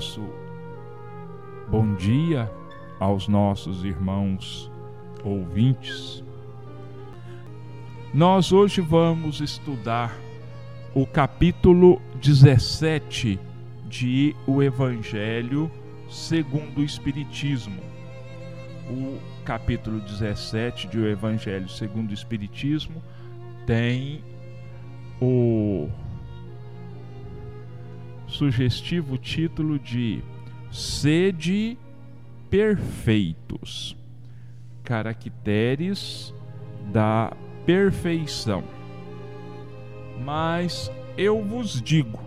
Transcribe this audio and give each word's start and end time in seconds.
nosso 0.00 0.22
bom 1.68 1.94
dia 1.94 2.50
aos 2.98 3.28
nossos 3.28 3.84
irmãos 3.84 4.72
ouvintes. 5.22 6.24
Nós 8.14 8.50
hoje 8.50 8.80
vamos 8.80 9.42
estudar 9.42 10.16
o 10.94 11.06
capítulo 11.06 12.00
17 12.14 13.38
de 13.90 14.34
O 14.46 14.62
Evangelho 14.62 15.70
segundo 16.08 16.78
o 16.78 16.82
Espiritismo. 16.82 17.82
O 18.88 19.18
capítulo 19.44 20.00
17 20.00 20.88
de 20.88 20.98
O 20.98 21.06
Evangelho 21.06 21.68
segundo 21.68 22.08
o 22.08 22.14
Espiritismo 22.14 23.02
tem 23.66 24.24
o 25.20 25.90
sugestivo 28.40 29.18
título 29.18 29.78
de 29.78 30.22
Sede 30.72 31.76
Perfeitos 32.48 33.94
Caracteres 34.82 36.32
da 36.90 37.34
Perfeição. 37.66 38.64
Mas 40.24 40.90
eu 41.18 41.44
vos 41.44 41.82
digo: 41.82 42.18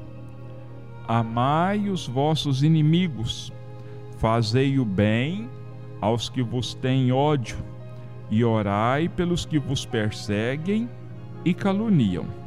amai 1.07 1.89
os 1.89 2.07
vossos 2.07 2.61
inimigos, 2.61 3.51
fazei 4.19 4.77
o 4.77 4.85
bem 4.85 5.49
aos 5.99 6.29
que 6.29 6.43
vos 6.43 6.75
têm 6.75 7.11
ódio, 7.11 7.57
e 8.29 8.45
orai 8.45 9.09
pelos 9.09 9.45
que 9.45 9.57
vos 9.57 9.83
perseguem 9.83 10.87
e 11.43 11.55
caluniam 11.55 12.42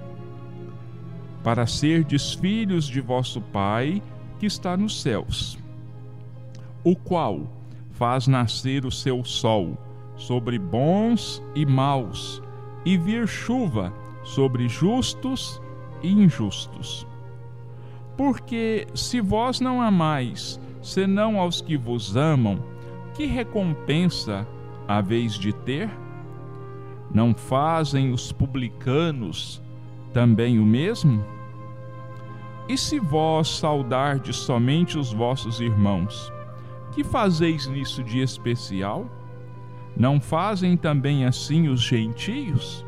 para 1.47 1.65
serdes 1.65 2.35
filhos 2.35 2.89
de 2.89 3.01
vosso 3.01 3.41
Pai 3.41 4.03
que 4.37 4.47
está 4.47 4.77
nos 4.77 5.01
céus, 5.01 5.57
o 6.83 6.97
qual 6.97 7.43
faz 7.93 8.27
nascer 8.27 8.85
o 8.85 8.91
seu 8.91 9.25
sol 9.25 9.79
sobre 10.17 10.59
bons 10.59 11.41
e 11.55 11.65
maus, 11.65 12.43
e 12.85 12.99
vir 12.99 13.29
chuva 13.29 13.93
sobre 14.25 14.69
justos 14.69 15.63
e 16.03 16.11
injustos. 16.11 17.07
Porque 18.17 18.89
se 18.93 19.21
vós 19.21 19.61
não 19.61 19.81
amais, 19.81 20.61
senão 20.83 21.39
aos 21.39 21.61
que 21.61 21.77
vos 21.77 22.17
amam, 22.17 22.59
que 23.15 23.25
recompensa 23.25 24.45
haveis 24.89 25.35
de 25.35 25.53
ter? 25.53 25.89
Não 27.15 27.33
fazem 27.33 28.13
os 28.13 28.33
publicanos 28.33 29.63
também 30.13 30.59
o 30.59 30.67
mesmo? 30.67 31.36
E 32.69 32.77
se 32.77 32.99
vós 32.99 33.47
saudardes 33.49 34.37
somente 34.37 34.99
os 34.99 35.13
vossos 35.13 35.61
irmãos, 35.61 36.33
que 36.93 37.05
fazeis 37.05 37.67
nisso 37.69 38.03
de 38.03 38.21
especial? 38.21 39.07
Não 39.97 40.21
fazem 40.21 40.77
também 40.77 41.25
assim 41.25 41.69
os 41.69 41.81
gentios? 41.81 42.85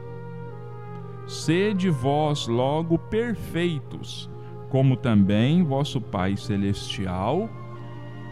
Sede 1.27 1.91
vós 1.91 2.49
logo 2.49 2.99
perfeitos, 2.99 4.29
como 4.69 4.97
também 4.97 5.63
vosso 5.63 6.01
Pai 6.01 6.37
Celestial 6.37 7.49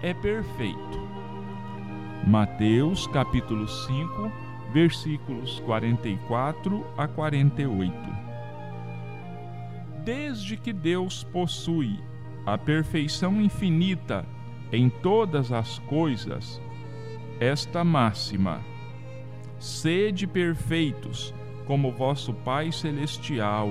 é 0.02 0.12
perfeito. 0.12 1.06
Mateus 2.26 3.06
capítulo 3.06 3.68
5, 3.68 4.32
versículos 4.72 5.60
44 5.60 6.84
a 6.96 7.06
48 7.06 8.15
desde 10.06 10.56
que 10.56 10.72
Deus 10.72 11.24
possui 11.24 11.98
a 12.46 12.56
perfeição 12.56 13.42
infinita 13.42 14.24
em 14.72 14.88
todas 14.88 15.50
as 15.50 15.80
coisas, 15.80 16.62
esta 17.40 17.82
máxima: 17.82 18.60
sede 19.58 20.24
perfeitos, 20.24 21.34
como 21.66 21.90
vosso 21.90 22.32
Pai 22.32 22.70
Celestial 22.70 23.68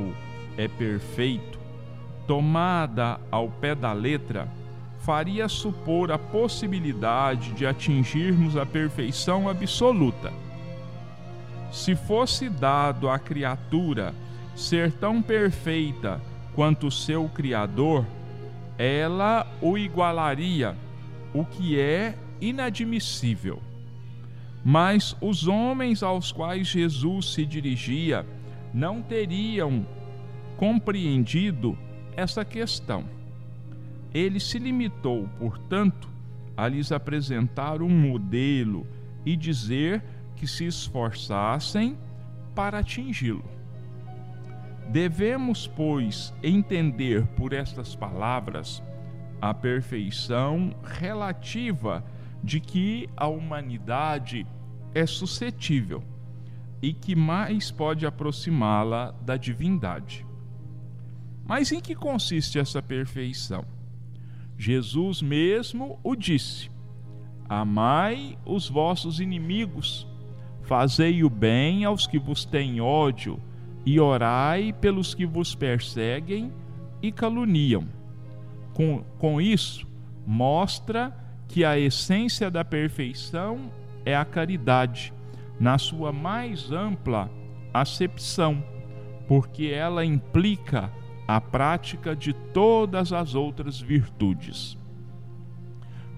é 0.57 0.67
perfeito, 0.67 1.57
tomada 2.27 3.17
ao 3.31 3.47
pé 3.47 3.73
da 3.73 3.93
letra, 3.93 4.51
faria 4.99 5.47
supor 5.47 6.11
a 6.11 6.19
possibilidade 6.19 7.53
de 7.53 7.65
atingirmos 7.65 8.57
a 8.57 8.65
perfeição 8.65 9.47
absoluta. 9.47 10.33
Se 11.71 11.95
fosse 11.95 12.49
dado 12.49 13.09
à 13.09 13.17
criatura 13.17 14.13
ser 14.55 14.91
tão 14.93 15.21
perfeita 15.21 16.21
quanto 16.53 16.89
seu 16.89 17.27
Criador, 17.29 18.05
ela 18.77 19.45
o 19.61 19.77
igualaria, 19.77 20.75
o 21.33 21.45
que 21.45 21.79
é 21.79 22.15
inadmissível. 22.39 23.61
Mas 24.63 25.15
os 25.21 25.47
homens 25.47 26.01
aos 26.01 26.31
quais 26.31 26.67
Jesus 26.67 27.33
se 27.33 27.45
dirigia 27.45 28.25
não 28.73 29.01
teriam 29.01 29.85
compreendido 30.57 31.77
essa 32.15 32.43
questão. 32.43 33.03
Ele 34.13 34.39
se 34.39 34.57
limitou, 34.57 35.29
portanto, 35.37 36.09
a 36.57 36.67
lhes 36.67 36.91
apresentar 36.91 37.81
um 37.81 37.89
modelo 37.89 38.87
e 39.25 39.35
dizer 39.35 40.01
que 40.35 40.47
se 40.47 40.65
esforçassem 40.65 41.97
para 42.55 42.79
atingi-lo. 42.79 43.54
Devemos, 44.89 45.67
pois, 45.67 46.33
entender 46.43 47.25
por 47.35 47.53
estas 47.53 47.95
palavras 47.95 48.83
a 49.41 49.53
perfeição 49.53 50.75
relativa 50.83 52.03
de 52.43 52.59
que 52.59 53.09
a 53.17 53.27
humanidade 53.27 54.45
é 54.93 55.05
suscetível 55.05 56.03
e 56.81 56.93
que 56.93 57.15
mais 57.15 57.71
pode 57.71 58.05
aproximá-la 58.05 59.11
da 59.21 59.35
divindade. 59.35 60.25
Mas 61.43 61.71
em 61.71 61.79
que 61.79 61.95
consiste 61.95 62.59
essa 62.59 62.81
perfeição? 62.81 63.65
Jesus 64.57 65.21
mesmo 65.21 65.99
o 66.03 66.15
disse: 66.15 66.71
Amai 67.49 68.37
os 68.45 68.69
vossos 68.69 69.19
inimigos, 69.19 70.07
fazei 70.63 71.23
o 71.23 71.29
bem 71.29 71.83
aos 71.85 72.07
que 72.07 72.17
vos 72.17 72.45
têm 72.45 72.79
ódio 72.79 73.39
e 73.85 73.99
orai 73.99 74.73
pelos 74.73 75.13
que 75.13 75.25
vos 75.25 75.53
perseguem 75.53 76.51
e 77.01 77.11
caluniam. 77.11 77.87
Com, 78.73 79.03
com 79.19 79.39
isso, 79.39 79.87
mostra 80.25 81.15
que 81.47 81.63
a 81.63 81.77
essência 81.77 82.49
da 82.49 82.65
perfeição 82.65 83.71
é 84.03 84.15
a 84.15 84.25
caridade, 84.25 85.13
na 85.59 85.77
sua 85.77 86.11
mais 86.11 86.71
ampla 86.71 87.29
acepção, 87.73 88.63
porque 89.27 89.67
ela 89.67 90.03
implica 90.03 90.91
a 91.27 91.39
prática 91.39 92.15
de 92.15 92.33
todas 92.33 93.13
as 93.13 93.35
outras 93.35 93.79
virtudes. 93.79 94.77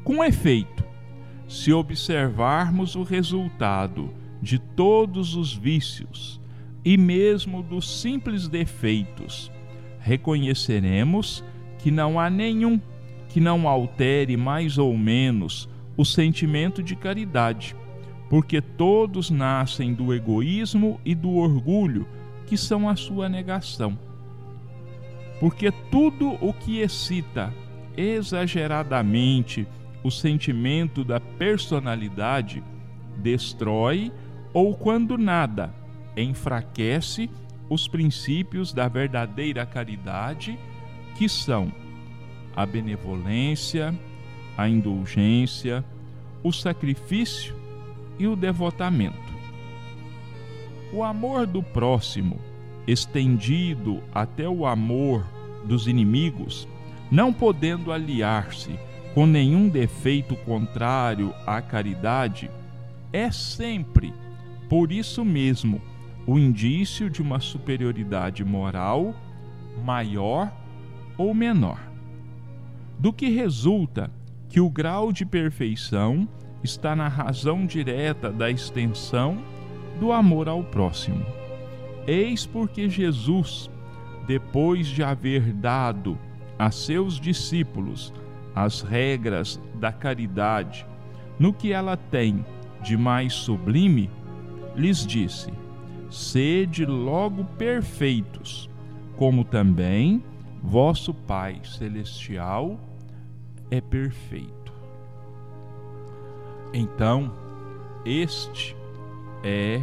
Com 0.04 0.24
efeito, 0.24 0.84
se 1.48 1.72
observarmos 1.72 2.96
o 2.96 3.04
resultado 3.04 4.14
de 4.42 4.60
todos 4.60 5.36
os 5.36 5.54
vícios, 5.54 6.42
e 6.88 6.98
mesmo 6.98 7.62
dos 7.62 8.00
simples 8.00 8.48
defeitos, 8.48 9.52
reconheceremos 10.00 11.44
que 11.80 11.92
não 11.92 12.18
há 12.18 12.30
nenhum 12.30 12.80
que 13.28 13.42
não 13.42 13.68
altere 13.68 14.38
mais 14.38 14.78
ou 14.78 14.98
menos 14.98 15.68
o 15.98 16.06
sentimento 16.06 16.82
de 16.82 16.96
caridade, 16.96 17.76
porque 18.30 18.62
todos 18.62 19.30
nascem 19.30 19.94
do 19.94 20.14
egoísmo 20.14 20.98
e 21.04 21.14
do 21.14 21.36
orgulho, 21.36 22.08
que 22.46 22.56
são 22.56 22.88
a 22.88 22.96
sua 22.96 23.28
negação. 23.28 24.00
Porque 25.42 25.70
tudo 25.92 26.38
o 26.40 26.54
que 26.54 26.80
excita 26.80 27.54
exageradamente 27.98 29.68
o 30.06 30.10
sentimento 30.10 31.04
da 31.04 31.20
personalidade 31.20 32.64
destrói 33.18 34.10
ou, 34.54 34.74
quando 34.74 35.18
nada, 35.18 35.76
enfraquece 36.22 37.30
os 37.70 37.88
princípios 37.88 38.74
da 38.74 38.88
verdadeira 38.88 39.66
caridade, 39.66 40.58
que 41.16 41.28
são 41.28 41.72
a 42.56 42.66
benevolência, 42.66 43.94
a 44.58 44.68
indulgência, 44.68 45.86
o 46.44 46.52
sacrifício 46.52 47.56
e 48.18 48.28
o 48.28 48.36
devotamento. 48.36 49.28
O 50.92 51.04
amor 51.04 51.46
do 51.46 51.62
próximo, 51.62 52.40
estendido 52.88 54.02
até 54.14 54.48
o 54.48 54.66
amor 54.66 55.26
dos 55.66 55.88
inimigos, 55.88 56.68
não 57.12 57.34
podendo 57.34 57.92
aliar-se 57.92 58.80
com 59.14 59.26
nenhum 59.26 59.68
defeito 59.68 60.36
contrário 60.38 61.34
à 61.46 61.62
caridade, 61.62 62.50
é 63.12 63.32
sempre, 63.32 64.14
por 64.70 64.92
isso 64.92 65.26
mesmo, 65.26 65.82
o 66.28 66.38
indício 66.38 67.10
de 67.10 67.22
uma 67.22 67.40
superioridade 67.40 68.44
moral 68.44 69.16
maior 69.84 70.52
ou 71.18 71.34
menor. 71.34 71.80
do 73.00 73.14
que 73.14 73.30
resulta 73.30 74.12
que 74.50 74.60
o 74.60 74.70
grau 74.70 75.12
de 75.12 75.26
perfeição 75.26 76.28
está 76.64 76.96
na 76.96 77.08
razão 77.08 77.66
direta 77.66 78.32
da 78.32 78.50
extensão 78.50 79.38
do 80.00 80.12
amor 80.12 80.50
ao 80.50 80.64
próximo. 80.64 81.26
Eis 82.08 82.46
porque 82.46 82.90
Jesus, 82.90 83.70
depois 84.26 84.88
de 84.88 85.04
haver 85.04 85.54
dado 85.54 86.18
a 86.58 86.72
seus 86.72 87.20
discípulos 87.20 88.14
as 88.56 88.82
regras 88.82 89.62
da 89.76 89.92
caridade, 89.92 90.86
no 91.38 91.54
que 91.54 91.72
ela 91.72 91.96
tem 91.96 92.44
de 92.82 92.98
mais 92.98 93.34
sublime, 93.34 94.10
lhes 94.76 95.06
disse: 95.06 95.52
Sede 96.10 96.86
logo 96.86 97.44
perfeitos, 97.58 98.70
como 99.18 99.44
também 99.44 100.24
vosso 100.64 101.14
Pai 101.14 101.62
celestial 101.64 102.80
é 103.70 103.82
perfeito. 103.82 104.74
Então, 106.74 107.32
este 108.06 108.76
é 109.44 109.82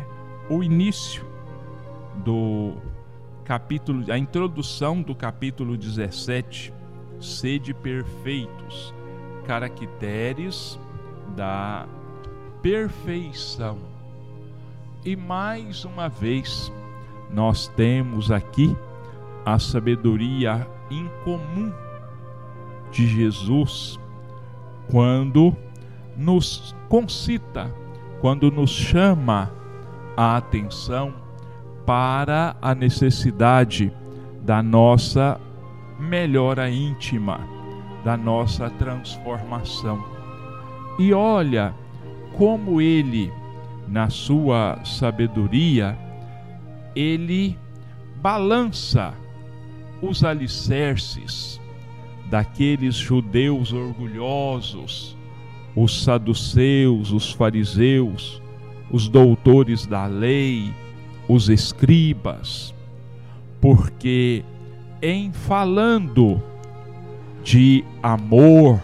o 0.49 0.63
início 0.63 1.25
do 2.25 2.75
capítulo, 3.45 4.11
a 4.11 4.19
introdução 4.19 5.03
do 5.03 5.15
capítulo 5.15 5.77
17, 5.77 6.73
sede 7.21 7.75
perfeitos, 7.75 8.95
caracteres 9.47 10.79
da 11.37 11.87
perfeição. 12.63 13.94
E 15.05 15.15
mais 15.15 15.85
uma 15.85 16.09
vez, 16.09 16.73
nós 17.31 17.69
temos 17.69 18.31
aqui 18.31 18.75
a 19.45 19.59
sabedoria 19.59 20.67
incomum 20.91 21.71
de 22.91 23.07
Jesus 23.07 24.01
quando 24.91 25.55
nos 26.17 26.75
concita, 26.89 27.71
quando 28.21 28.51
nos 28.51 28.71
chama 28.71 29.53
a 30.17 30.37
atenção 30.37 31.13
para 31.85 32.57
a 32.63 32.75
necessidade 32.75 33.93
da 34.41 34.63
nossa 34.63 35.39
melhora 35.99 36.71
íntima, 36.71 37.41
da 38.05 38.17
nossa 38.17 38.71
transformação. 38.71 40.03
E 40.99 41.13
olha 41.13 41.75
como 42.37 42.81
ele, 42.81 43.31
na 43.89 44.11
sua 44.11 44.81
sabedoria, 44.85 45.99
ele 46.95 47.59
balança 48.17 49.15
os 50.01 50.25
alicerces 50.25 51.61
daqueles 52.31 52.95
judeus 52.95 53.73
orgulhosos, 53.73 55.17
os 55.77 56.03
saduceus, 56.03 57.13
os 57.13 57.33
fariseus, 57.33 58.41
os 58.91 59.09
doutores 59.09 59.87
da 59.87 60.07
lei, 60.07 60.73
os 61.29 61.49
escribas, 61.49 62.75
porque 63.61 64.45
em 65.03 65.33
falando 65.33 66.43
de 67.43 67.85
amor, 68.03 68.81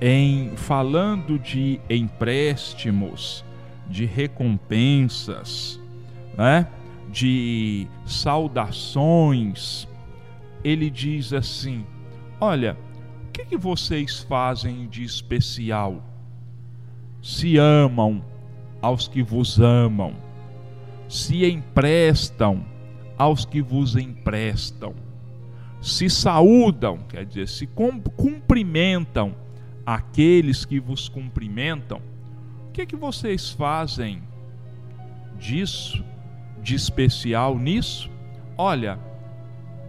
em 0.00 0.50
falando 0.56 1.38
de 1.38 1.80
empréstimos, 1.88 3.44
de 3.90 4.06
recompensas, 4.06 5.80
né? 6.38 6.66
de 7.10 7.88
saudações, 8.06 9.88
ele 10.62 10.88
diz 10.88 11.32
assim: 11.32 11.84
Olha, 12.40 12.78
o 13.26 13.32
que, 13.32 13.44
que 13.44 13.56
vocês 13.56 14.20
fazem 14.20 14.86
de 14.86 15.02
especial? 15.02 16.02
Se 17.20 17.58
amam 17.58 18.24
aos 18.80 19.08
que 19.08 19.22
vos 19.22 19.60
amam, 19.60 20.14
se 21.08 21.44
emprestam 21.44 22.64
aos 23.18 23.44
que 23.44 23.60
vos 23.60 23.96
emprestam, 23.96 24.94
se 25.82 26.08
saúdam, 26.08 26.98
quer 27.08 27.26
dizer, 27.26 27.48
se 27.48 27.66
cumprimentam 28.16 29.34
aqueles 29.84 30.64
que 30.64 30.78
vos 30.78 31.08
cumprimentam. 31.08 32.00
Que, 32.80 32.86
que 32.86 32.96
vocês 32.96 33.50
fazem 33.50 34.22
disso, 35.38 36.02
de 36.62 36.74
especial 36.74 37.58
nisso? 37.58 38.08
Olha, 38.56 38.98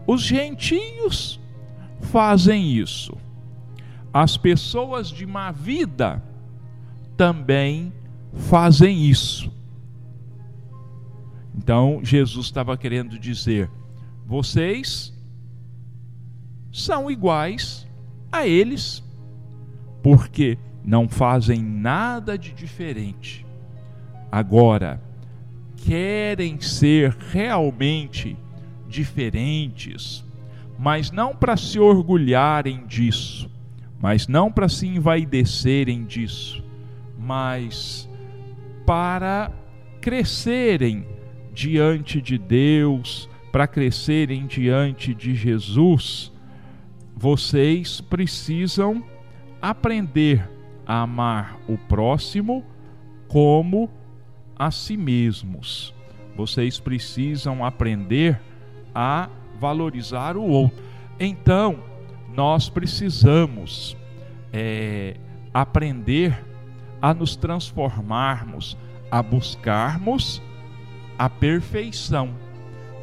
os 0.06 0.22
gentios 0.22 1.40
fazem 2.02 2.74
isso. 2.74 3.16
As 4.14 4.36
pessoas 4.36 5.08
de 5.08 5.26
má 5.26 5.52
vida 5.52 6.22
também 7.16 7.94
fazem 8.34 9.06
isso. 9.06 9.50
Então, 11.56 12.02
Jesus 12.04 12.48
estava 12.48 12.76
querendo 12.76 13.18
dizer: 13.18 13.72
vocês 14.26 15.14
são 16.74 17.10
iguais 17.10 17.88
a 18.30 18.46
eles, 18.46 19.02
porque 20.04 20.58
não 20.84 21.08
fazem 21.08 21.62
nada 21.62 22.38
de 22.38 22.52
diferente. 22.52 23.46
Agora, 24.32 25.02
querem 25.76 26.60
ser 26.60 27.16
realmente 27.32 28.38
diferentes, 28.88 30.24
mas 30.78 31.12
não 31.12 31.36
para 31.36 31.58
se 31.58 31.80
orgulharem 31.80 32.86
disso, 32.86 33.50
mas 34.00 34.28
não 34.28 34.52
para 34.52 34.68
se 34.68 34.88
envaidecerem 34.88 36.04
disso, 36.06 36.64
mas 37.18 38.10
para 38.86 39.52
crescerem 40.00 41.06
diante 41.54 42.22
de 42.22 42.38
Deus, 42.38 43.30
para 43.52 43.68
crescerem 43.68 44.48
diante 44.48 45.14
de 45.14 45.36
Jesus, 45.36 46.32
vocês 47.16 48.02
precisam 48.02 49.04
aprender 49.62 50.50
amar 50.86 51.58
o 51.68 51.78
próximo 51.78 52.64
como 53.28 53.90
a 54.58 54.72
si 54.72 54.98
mesmos. 54.98 55.94
Vocês 56.36 56.80
precisam 56.80 57.64
aprender 57.64 58.40
a 58.94 59.30
valorizar 59.60 60.36
o 60.38 60.44
outro. 60.44 60.84
Então, 61.20 61.80
nós 62.34 62.70
precisamos 62.70 63.96
é, 64.52 65.16
aprender 65.54 66.46
a 67.02 67.14
nos 67.14 67.36
transformarmos, 67.36 68.78
a 69.10 69.22
buscarmos 69.22 70.42
a 71.18 71.30
perfeição. 71.30 72.34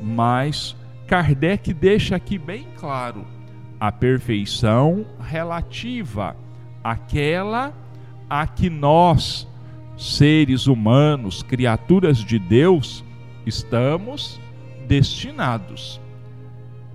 Mas 0.01 0.77
Kardec 1.07 1.73
deixa 1.73 2.17
aqui 2.17 2.39
bem 2.39 2.67
claro 2.77 3.25
a 3.81 3.93
perfeição 3.93 5.07
relativa 5.21 6.37
àquela 6.91 7.73
a 8.29 8.47
que 8.47 8.69
nós, 8.69 9.47
seres 9.97 10.67
humanos, 10.67 11.43
criaturas 11.43 12.19
de 12.19 12.39
Deus, 12.39 13.05
estamos 13.47 14.41
destinados 14.87 16.01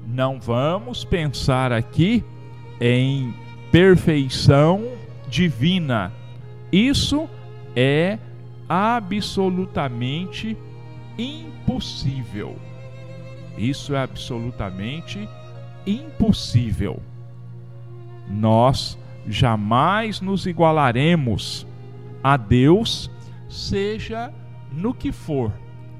não 0.06 0.40
vamos 0.40 1.04
pensar 1.04 1.72
aqui 1.72 2.24
em 2.80 3.34
perfeição 3.72 4.84
divina. 5.28 6.12
Isso 6.72 7.28
é 7.76 8.20
absolutamente 8.68 10.58
impossível. 11.18 12.56
Isso 13.58 13.96
é 13.96 14.02
absolutamente 14.02 15.28
impossível. 15.86 17.02
Nós 18.30 18.98
jamais 19.27 20.22
nos 20.22 20.46
igualaremos 20.46 21.68
a 22.24 22.38
Deus, 22.38 23.10
seja 23.50 24.34
no 24.72 24.94
que 24.94 25.12
for, 25.12 25.51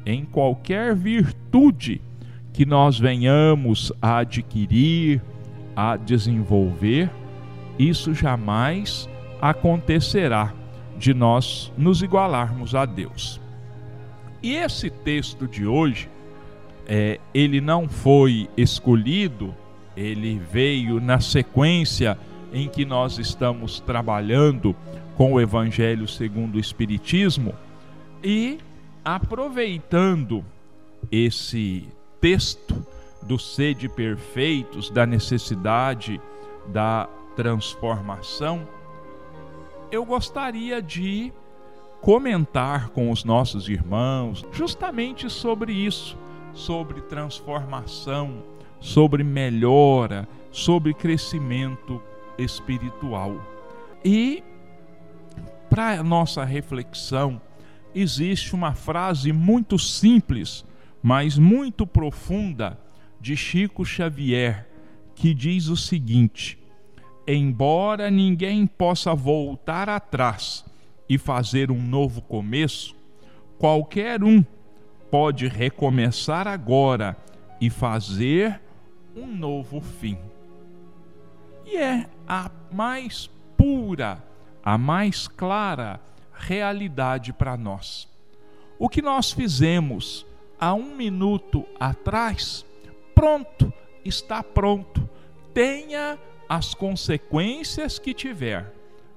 em 0.06 0.25
qualquer 0.25 0.96
virtude 0.96 2.01
que 2.51 2.65
nós 2.65 3.00
venhamos 3.00 3.92
a 4.01 4.18
adquirir, 4.18 5.22
a 5.75 5.98
desenvolver, 5.98 7.10
isso 7.77 8.13
jamais 8.13 9.10
acontecerá 9.42 10.53
de 10.98 11.13
nós 11.13 11.74
nos 11.77 12.01
igualarmos 12.01 12.75
a 12.75 12.86
Deus. 12.86 13.42
E 14.42 14.53
esse 14.56 14.89
texto 14.89 15.48
de 15.48 15.65
hoje, 15.65 16.10
é, 16.86 17.20
ele 17.34 17.60
não 17.60 17.88
foi 17.88 18.50
escolhido, 18.56 19.53
ele 19.96 20.39
veio 20.51 21.00
na 21.00 21.20
sequência 21.20 22.18
em 22.54 22.70
que 22.70 22.86
nós 22.86 23.18
estamos 23.18 23.80
trabalhando 23.80 24.76
com 25.18 25.34
o 25.34 25.42
Evangelho 25.42 26.08
segundo 26.08 26.56
o 26.56 26.60
Espiritismo 26.60 27.54
e 28.24 28.60
aproveitando 29.04 30.46
esse 31.12 31.88
texto 32.22 32.86
do 33.24 33.40
sede 33.40 33.90
perfeitos, 33.90 34.90
da 34.90 35.06
necessidade 35.06 36.22
da 36.68 37.10
transformação, 37.36 38.68
eu 39.92 40.06
gostaria 40.06 40.82
de 40.82 41.34
comentar 42.02 42.90
com 42.90 43.10
os 43.12 43.24
nossos 43.24 43.68
irmãos 43.68 44.46
justamente 44.52 45.30
sobre 45.30 45.74
isso, 45.74 46.18
sobre 46.54 47.02
transformação, 47.02 48.44
sobre 48.80 49.24
melhora, 49.24 50.28
sobre 50.52 50.94
crescimento 50.94 52.02
espiritual. 52.38 53.36
E 54.04 54.44
para 55.70 56.04
nossa 56.04 56.44
reflexão, 56.44 57.42
existe 57.96 58.54
uma 58.54 58.74
frase 58.74 59.32
muito 59.32 59.80
simples, 59.80 60.66
mas 61.02 61.38
muito 61.38 61.88
profunda 61.88 62.80
de 63.20 63.36
Chico 63.36 63.86
Xavier, 63.86 64.68
que 65.16 65.34
diz 65.34 65.68
o 65.68 65.78
seguinte: 65.78 66.60
Embora 67.28 68.12
ninguém 68.12 68.68
possa 68.68 69.16
voltar 69.16 69.90
atrás 69.90 70.66
e 71.10 71.18
fazer 71.18 71.72
um 71.72 71.82
novo 71.82 72.22
começo, 72.22 72.96
qualquer 73.58 74.24
um 74.24 74.44
pode 75.10 75.48
recomeçar 75.48 76.48
agora 76.48 77.16
e 77.62 77.70
fazer 77.70 78.60
um 79.16 79.28
novo 79.28 79.80
fim. 79.80 80.18
E 81.65 81.77
é 81.77 82.10
a 82.27 82.50
mais 82.72 83.29
pura, 83.58 84.24
a 84.63 84.77
mais 84.77 85.27
clara 85.27 86.00
realidade 86.34 87.32
para 87.32 87.55
nós. 87.55 88.08
O 88.77 88.89
que 88.89 89.01
nós 89.01 89.32
fizemos 89.32 90.25
há 90.60 90.74
um 90.74 90.96
minuto 90.96 91.65
atrás, 91.79 92.65
pronto, 93.15 93.72
está 94.03 94.43
pronto. 94.43 95.10
Tenha 95.53 96.17
as 96.50 96.74
consequências 96.74 97.98
que 97.98 98.13
tiver, 98.13 98.74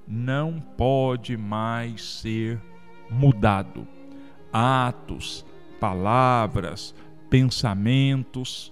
não 0.07 0.59
pode 0.59 1.35
mais 1.35 2.03
ser 2.21 2.61
mudado. 3.09 3.87
Atos, 4.53 5.45
palavras, 5.79 6.95
pensamentos 7.29 8.71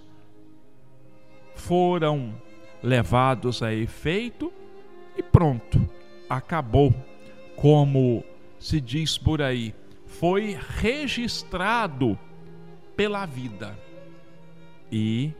foram 1.54 2.34
levados 2.82 3.62
a 3.62 3.72
efeito 3.72 4.52
e 5.16 5.22
pronto, 5.22 5.88
acabou. 6.28 6.94
Como 7.56 8.22
se 8.58 8.80
diz 8.80 9.16
por 9.16 9.40
aí, 9.40 9.74
foi 10.06 10.58
registrado 10.78 12.18
pela 12.94 13.24
vida. 13.26 13.78
E 14.90 15.32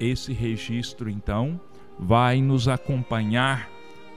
esse 0.00 0.32
registro, 0.32 1.10
então, 1.10 1.60
vai 1.98 2.40
nos 2.40 2.68
acompanhar, 2.68 3.68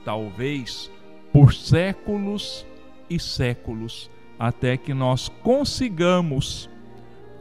talvez, 0.06 0.92
por 1.34 1.54
séculos 1.54 2.66
e 3.10 3.20
séculos, 3.20 4.10
até 4.38 4.78
que 4.78 4.94
nós 4.94 5.30
consigamos 5.42 6.70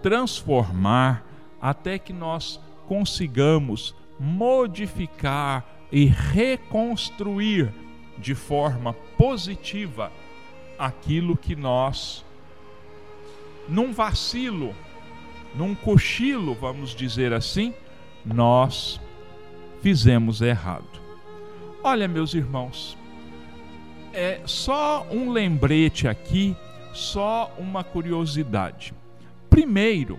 transformar, 0.02 1.24
até 1.60 1.98
que 1.98 2.12
nós 2.12 2.60
consigamos 2.86 3.94
modificar 4.20 5.66
e 5.90 6.04
reconstruir 6.04 7.72
de 8.18 8.34
forma 8.34 8.92
positiva 9.16 10.12
aquilo 10.78 11.34
que 11.34 11.56
nós, 11.56 12.22
num 13.66 13.94
vacilo, 13.94 14.74
num 15.54 15.74
cochilo, 15.74 16.54
vamos 16.54 16.94
dizer 16.94 17.32
assim, 17.32 17.72
nós 18.22 19.00
fizemos 19.80 20.42
errado. 20.42 21.00
Olha, 21.82 22.06
meus 22.06 22.34
irmãos, 22.34 22.98
é 24.12 24.42
só 24.44 25.06
um 25.10 25.30
lembrete 25.30 26.06
aqui, 26.06 26.54
só 26.92 27.54
uma 27.56 27.82
curiosidade. 27.82 28.92
Primeiro, 29.48 30.18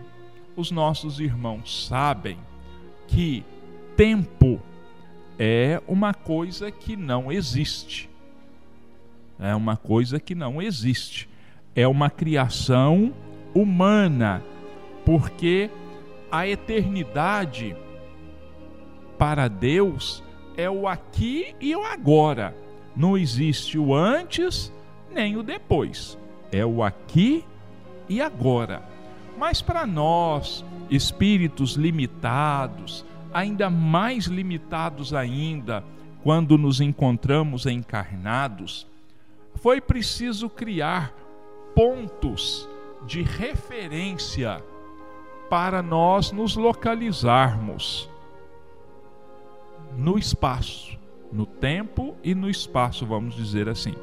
os 0.56 0.72
nossos 0.72 1.20
irmãos 1.20 1.88
sabem 1.88 2.38
que 3.08 3.46
tempo 3.96 4.60
é 5.38 5.82
uma 5.88 6.14
coisa 6.14 6.72
que 6.72 6.96
não 6.96 7.32
existe 7.32 8.12
é 9.42 9.56
uma 9.56 9.76
coisa 9.76 10.20
que 10.20 10.36
não 10.36 10.62
existe. 10.62 11.28
É 11.76 11.88
uma 11.88 12.12
criação 12.12 13.12
humana, 13.56 14.44
porque 15.04 15.70
a 16.32 16.48
eternidade 16.48 17.76
para 19.18 19.48
Deus 19.48 20.24
é 20.56 20.70
o 20.70 20.88
aqui 20.88 21.56
e 21.60 21.76
o 21.76 21.84
agora. 21.84 22.56
Não 22.96 23.18
existe 23.18 23.80
o 23.80 23.96
antes 23.96 24.72
nem 25.12 25.36
o 25.38 25.44
depois. 25.44 26.18
É 26.52 26.64
o 26.64 26.84
aqui 26.84 27.44
e 28.08 28.22
agora. 28.22 28.84
Mas 29.40 29.60
para 29.60 29.88
nós, 29.88 30.64
espíritos 30.90 31.74
limitados, 31.74 33.04
ainda 33.34 33.70
mais 33.70 34.26
limitados 34.26 35.14
ainda, 35.14 35.84
quando 36.24 36.58
nos 36.58 36.82
encontramos 36.82 37.66
encarnados, 37.66 38.88
foi 39.56 39.82
preciso 39.82 40.50
criar 40.50 41.14
pontos 41.76 42.68
de 43.06 43.22
referência 43.22 44.62
para 45.50 45.82
nós 45.82 46.32
nos 46.32 46.56
localizarmos 46.56 48.10
no 49.98 50.18
espaço, 50.18 50.98
no 51.32 51.46
tempo 51.46 52.16
e 52.24 52.34
no 52.34 52.50
espaço, 52.50 53.06
vamos 53.06 53.36
dizer 53.36 53.68
assim. 53.68 53.94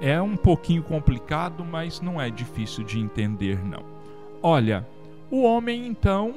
É 0.00 0.20
um 0.20 0.36
pouquinho 0.36 0.82
complicado, 0.82 1.64
mas 1.64 2.00
não 2.00 2.20
é 2.20 2.30
difícil 2.30 2.84
de 2.84 2.98
entender 2.98 3.64
não. 3.64 3.82
Olha, 4.42 4.86
o 5.30 5.42
homem 5.42 5.86
então 5.86 6.34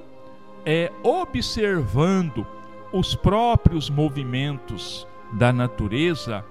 é 0.70 0.92
observando 1.02 2.46
os 2.92 3.16
próprios 3.16 3.90
movimentos 3.90 5.08
da 5.32 5.54
natureza, 5.54 6.44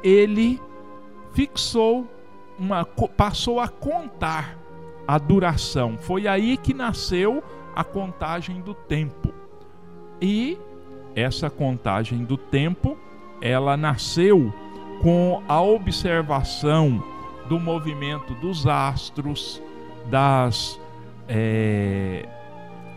ele 0.00 0.62
fixou 1.32 2.06
uma 2.56 2.84
passou 2.84 3.58
a 3.58 3.66
contar 3.66 4.56
a 5.08 5.18
duração. 5.18 5.98
Foi 5.98 6.28
aí 6.28 6.56
que 6.56 6.72
nasceu 6.72 7.42
a 7.74 7.82
contagem 7.82 8.60
do 8.60 8.74
tempo. 8.74 9.34
E 10.22 10.56
essa 11.16 11.50
contagem 11.50 12.24
do 12.24 12.36
tempo, 12.36 12.96
ela 13.42 13.76
nasceu 13.76 14.54
com 15.02 15.42
a 15.48 15.60
observação 15.60 17.02
do 17.48 17.58
movimento 17.58 18.34
dos 18.36 18.68
astros, 18.68 19.60
das 20.08 20.80
é, 21.28 22.28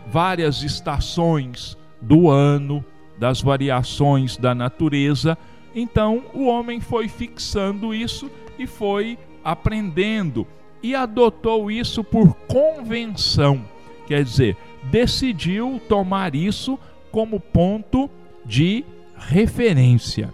várias 0.06 0.62
estações 0.62 1.76
do 2.00 2.28
ano, 2.28 2.84
das 3.18 3.40
variações 3.40 4.36
da 4.36 4.54
natureza 4.54 5.36
então 5.74 6.24
o 6.34 6.46
homem 6.46 6.80
foi 6.80 7.08
fixando 7.08 7.94
isso 7.94 8.30
e 8.58 8.66
foi 8.66 9.18
aprendendo 9.42 10.46
e 10.82 10.94
adotou 10.94 11.70
isso 11.70 12.02
por 12.02 12.34
convenção, 12.46 13.64
quer 14.06 14.24
dizer, 14.24 14.56
decidiu 14.84 15.80
tomar 15.88 16.34
isso 16.34 16.78
como 17.10 17.38
ponto 17.38 18.10
de 18.44 18.84
referência. 19.16 20.32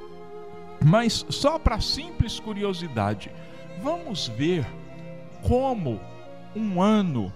Mas 0.84 1.24
só 1.28 1.58
para 1.58 1.80
simples 1.80 2.40
curiosidade, 2.40 3.30
vamos 3.82 4.28
ver 4.28 4.66
como 5.42 6.00
um 6.56 6.80
ano 6.80 7.32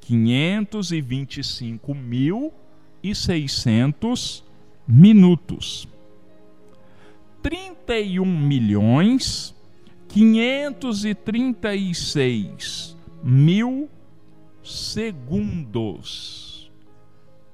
525 0.00 1.94
mil 1.94 2.52
e 3.02 3.14
600 3.14 4.44
minutos. 4.86 5.88
31 7.42 8.24
milhões 8.24 9.54
536 10.08 12.96
mil 13.22 13.90
segundos. 14.62 16.70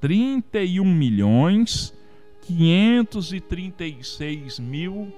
31 0.01 0.85
milhões 0.85 1.95
536 2.43 4.59
mil 4.59 5.13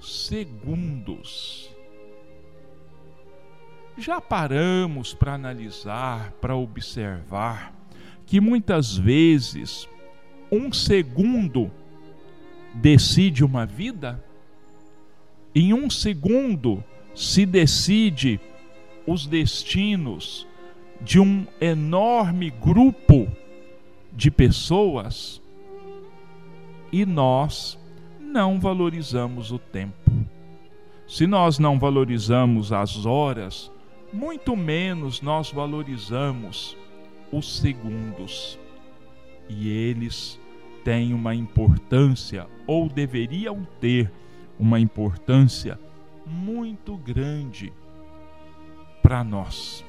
segundos. 0.00 1.70
Já 3.98 4.20
paramos 4.20 5.14
para 5.14 5.32
analisar, 5.34 6.32
para 6.32 6.54
observar 6.54 7.74
que 8.26 8.38
muitas 8.40 8.96
vezes 8.96 9.88
um 10.50 10.72
segundo 10.72 11.70
decide 12.76 13.44
uma 13.44 13.66
vida? 13.66 14.22
Em 15.54 15.72
um 15.72 15.88
segundo 15.88 16.82
se 17.14 17.46
decide 17.46 18.38
os 19.06 19.26
destinos 19.26 20.46
de 21.00 21.18
um 21.18 21.46
enorme 21.60 22.50
grupo 22.50 23.28
de 24.12 24.30
pessoas 24.30 25.40
e 26.92 27.04
nós 27.04 27.78
não 28.20 28.60
valorizamos 28.60 29.52
o 29.52 29.58
tempo. 29.58 30.10
Se 31.06 31.26
nós 31.26 31.58
não 31.58 31.78
valorizamos 31.78 32.72
as 32.72 33.06
horas, 33.06 33.70
muito 34.12 34.56
menos 34.56 35.20
nós 35.20 35.50
valorizamos 35.50 36.76
os 37.30 37.58
segundos. 37.58 38.58
E 39.48 39.68
eles 39.68 40.40
têm 40.84 41.14
uma 41.14 41.34
importância, 41.34 42.46
ou 42.66 42.88
deveriam 42.88 43.66
ter 43.80 44.10
uma 44.58 44.80
importância 44.80 45.78
muito 46.26 46.96
grande 46.96 47.72
para 49.02 49.22
nós. 49.22 49.84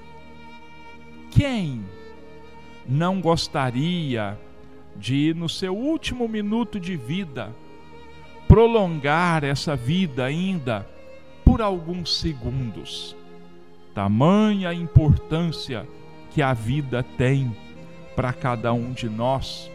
Quem 1.32 1.84
não 2.88 3.20
gostaria 3.20 4.40
de, 4.96 5.34
no 5.34 5.50
seu 5.50 5.76
último 5.76 6.28
minuto 6.28 6.80
de 6.80 6.96
vida, 6.96 7.54
prolongar 8.48 9.44
essa 9.44 9.76
vida 9.76 10.26
ainda 10.26 10.88
por 11.44 11.62
alguns 11.62 12.20
segundos? 12.20 13.16
Tamanha 13.94 14.74
importância 14.74 15.88
que 16.32 16.42
a 16.42 16.54
vida 16.54 17.02
tem 17.02 17.56
para 18.16 18.32
cada 18.32 18.72
um 18.72 18.92
de 18.92 19.10
nós 19.10 19.72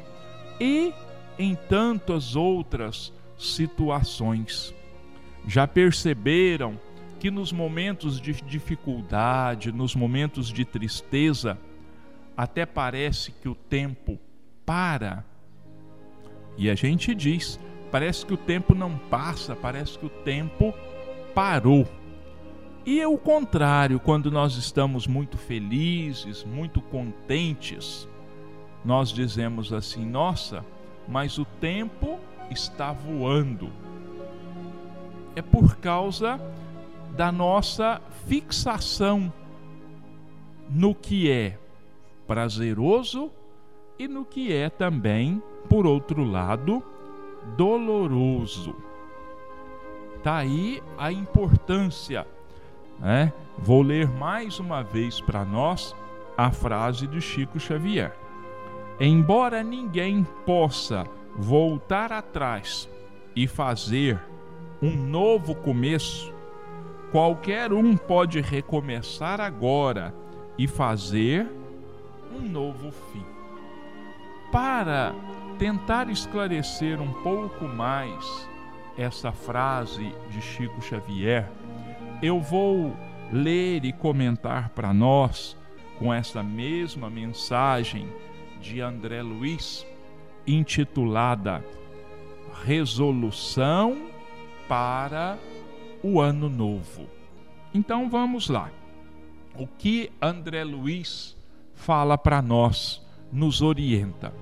e 0.60 0.92
em 1.38 1.54
tantas 1.54 2.36
outras 2.36 3.12
situações. 3.38 4.74
Já 5.46 5.66
perceberam 5.66 6.78
que 7.18 7.30
nos 7.30 7.52
momentos 7.52 8.20
de 8.20 8.32
dificuldade, 8.32 9.72
nos 9.72 9.94
momentos 9.94 10.48
de 10.48 10.64
tristeza, 10.64 11.58
até 12.36 12.66
parece 12.66 13.32
que 13.32 13.48
o 13.48 13.54
tempo 13.54 14.18
para. 14.66 15.24
E 16.56 16.68
a 16.68 16.74
gente 16.74 17.14
diz, 17.14 17.58
parece 17.90 18.26
que 18.26 18.34
o 18.34 18.36
tempo 18.36 18.74
não 18.74 18.96
passa, 18.96 19.54
parece 19.54 19.98
que 19.98 20.06
o 20.06 20.10
tempo 20.10 20.74
parou. 21.34 21.86
E 22.84 23.00
é 23.00 23.06
o 23.06 23.16
contrário, 23.16 24.00
quando 24.00 24.30
nós 24.30 24.56
estamos 24.56 25.06
muito 25.06 25.38
felizes, 25.38 26.42
muito 26.42 26.80
contentes, 26.80 28.08
nós 28.84 29.12
dizemos 29.12 29.72
assim: 29.72 30.04
nossa, 30.04 30.64
mas 31.12 31.36
o 31.36 31.44
tempo 31.44 32.18
está 32.50 32.90
voando 32.90 33.70
é 35.36 35.42
por 35.42 35.76
causa 35.76 36.40
da 37.14 37.30
nossa 37.30 38.00
fixação 38.26 39.32
no 40.70 40.94
que 40.94 41.30
é 41.30 41.58
prazeroso 42.26 43.30
e 43.98 44.08
no 44.08 44.24
que 44.24 44.52
é 44.52 44.70
também, 44.70 45.42
por 45.68 45.86
outro 45.86 46.24
lado, 46.24 46.82
doloroso. 47.56 48.74
Tá 50.22 50.36
aí 50.36 50.82
a 50.96 51.12
importância, 51.12 52.26
né? 52.98 53.32
Vou 53.58 53.82
ler 53.82 54.08
mais 54.08 54.58
uma 54.58 54.82
vez 54.82 55.20
para 55.20 55.44
nós 55.44 55.94
a 56.36 56.50
frase 56.50 57.06
de 57.06 57.20
Chico 57.20 57.60
Xavier. 57.60 58.21
Embora 59.04 59.64
ninguém 59.64 60.24
possa 60.46 61.04
voltar 61.36 62.12
atrás 62.12 62.88
e 63.34 63.48
fazer 63.48 64.16
um 64.80 64.92
novo 64.92 65.56
começo, 65.56 66.32
qualquer 67.10 67.72
um 67.72 67.96
pode 67.96 68.40
recomeçar 68.40 69.40
agora 69.40 70.14
e 70.56 70.68
fazer 70.68 71.50
um 72.32 72.48
novo 72.48 72.92
fim. 72.92 73.24
Para 74.52 75.12
tentar 75.58 76.08
esclarecer 76.08 77.00
um 77.00 77.12
pouco 77.24 77.64
mais 77.64 78.48
essa 78.96 79.32
frase 79.32 80.14
de 80.30 80.40
Chico 80.40 80.80
Xavier, 80.80 81.50
eu 82.22 82.40
vou 82.40 82.96
ler 83.32 83.84
e 83.84 83.92
comentar 83.92 84.68
para 84.68 84.94
nós 84.94 85.56
com 85.98 86.14
essa 86.14 86.40
mesma 86.40 87.10
mensagem 87.10 88.06
de 88.62 88.80
André 88.80 89.20
Luiz, 89.22 89.84
intitulada 90.46 91.64
Resolução 92.64 94.06
para 94.68 95.36
o 96.02 96.20
ano 96.20 96.48
novo. 96.48 97.08
Então 97.74 98.08
vamos 98.08 98.48
lá. 98.48 98.70
O 99.58 99.66
que 99.66 100.12
André 100.20 100.62
Luiz 100.62 101.36
fala 101.74 102.16
para 102.16 102.40
nós, 102.40 103.04
nos 103.32 103.60
orienta. 103.62 104.32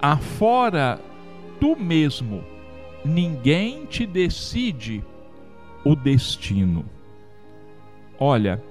Afora 0.00 1.00
tu 1.58 1.74
mesmo, 1.74 2.44
ninguém 3.04 3.86
te 3.86 4.06
decide 4.06 5.02
o 5.84 5.96
destino. 5.96 6.84
Olha, 8.20 8.62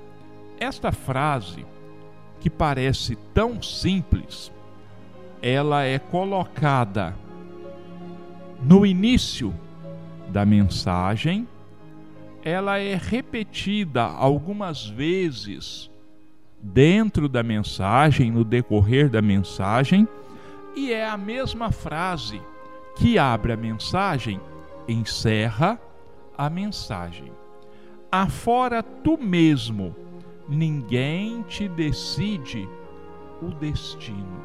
esta 0.59 0.91
frase, 0.91 1.65
que 2.45 2.49
parece 2.51 3.15
tão 3.33 3.59
simples, 3.59 4.51
ela 5.41 5.83
é 5.83 5.97
colocada 5.97 7.15
no 8.61 8.85
início 8.85 9.51
da 10.27 10.45
mensagem, 10.45 11.47
ela 12.43 12.77
é 12.77 12.95
repetida 12.95 14.03
algumas 14.03 14.85
vezes 14.87 15.89
dentro 16.61 17.27
da 17.27 17.41
mensagem, 17.41 18.29
no 18.29 18.43
decorrer 18.43 19.09
da 19.09 19.23
mensagem, 19.23 20.07
e 20.75 20.93
é 20.93 21.03
a 21.03 21.17
mesma 21.17 21.71
frase 21.71 22.39
que 22.95 23.17
abre 23.17 23.53
a 23.53 23.57
mensagem, 23.57 24.39
encerra 24.87 25.79
a 26.37 26.47
mensagem. 26.47 27.31
Afora 28.11 28.83
tu 28.83 29.17
mesmo, 29.17 29.95
ninguém 30.47 31.41
te 31.43 31.67
decide 31.67 32.67
o 33.41 33.47
destino. 33.47 34.41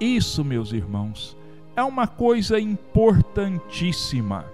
Isso, 0.00 0.44
meus 0.44 0.72
irmãos, 0.72 1.36
é 1.74 1.82
uma 1.82 2.06
coisa 2.06 2.58
importantíssima. 2.58 4.44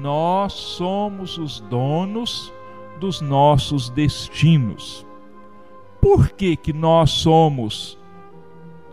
Nós 0.00 0.52
somos 0.52 1.38
os 1.38 1.60
donos 1.60 2.52
dos 3.00 3.20
nossos 3.20 3.90
destinos. 3.90 5.06
Por 6.00 6.30
que 6.30 6.56
que 6.56 6.72
nós 6.72 7.10
somos 7.10 7.98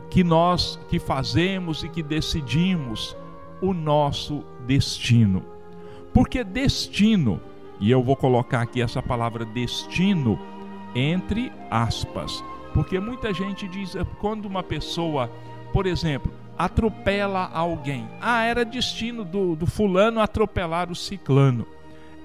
que 0.10 0.24
nós 0.24 0.80
que 0.89 0.98
fazemos 0.98 1.84
e 1.84 1.89
que 1.89 2.02
decidimos 2.02 3.15
o 3.62 3.74
nosso 3.74 4.43
destino? 4.65 5.43
Porque 6.13 6.43
destino, 6.43 7.39
e 7.80 7.89
eu 7.89 8.04
vou 8.04 8.15
colocar 8.15 8.62
aqui 8.62 8.82
essa 8.82 9.02
palavra 9.02 9.46
destino 9.46 10.39
entre 10.96 11.52
aspas, 11.70 12.44
porque 12.74 13.00
muita 13.00 13.34
gente 13.34 13.68
diz 13.68 13.96
quando 14.20 14.46
uma 14.46 14.63
pessoa, 14.63 15.32
por 15.72 15.86
exemplo, 15.86 16.32
atropela 16.58 17.50
alguém. 17.54 18.08
Ah, 18.20 18.44
era 18.44 18.65
destino 18.65 19.24
do, 19.24 19.56
do 19.56 19.65
fulano 19.65 20.20
atropelar 20.20 20.92
o 20.92 20.96
ciclano. 20.96 21.65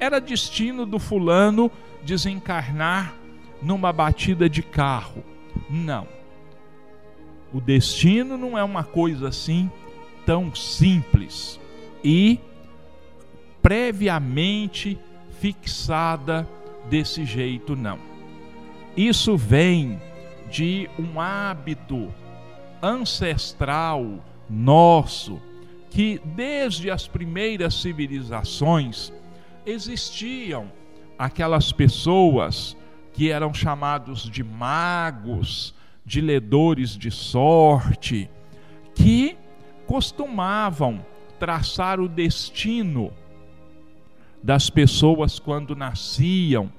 Era 0.01 0.21
destino 0.21 0.85
do 0.85 0.99
fulano 0.99 1.71
desencarnar 2.03 3.15
numa 3.63 3.93
batida 3.93 4.49
de 4.49 4.63
carro. 4.63 5.23
Não. 5.71 6.07
O 7.53 7.61
destino 7.61 8.37
não 8.37 8.59
é 8.59 8.65
uma 8.65 8.83
coisa 8.83 9.29
assim 9.29 9.71
tão 10.27 10.55
simples 10.55 11.61
e 12.03 12.41
previamente 13.63 14.99
fixada 15.41 16.49
desse 16.89 17.25
jeito, 17.25 17.75
não. 17.75 17.99
Isso 18.97 19.37
vem 19.37 20.01
de 20.51 20.89
um 20.99 21.21
hábito 21.21 22.13
ancestral 22.83 24.23
nosso 24.49 25.41
que 25.91 26.21
desde 26.25 26.91
as 26.91 27.07
primeiras 27.07 27.75
civilizações 27.75 29.13
existiam 29.65 30.71
aquelas 31.19 31.73
pessoas 31.73 32.77
que 33.13 33.31
eram 33.31 33.55
chamados 33.55 34.29
de 34.29 34.43
magos, 34.43 35.73
de 36.05 36.21
ledores 36.21 36.97
de 36.97 37.11
sorte, 37.11 38.29
que 38.95 39.37
costumavam 39.87 41.05
traçar 41.39 42.01
o 42.01 42.09
destino 42.09 43.13
das 44.45 44.69
pessoas 44.69 45.39
quando 45.39 45.75
nasciam. 45.75 46.71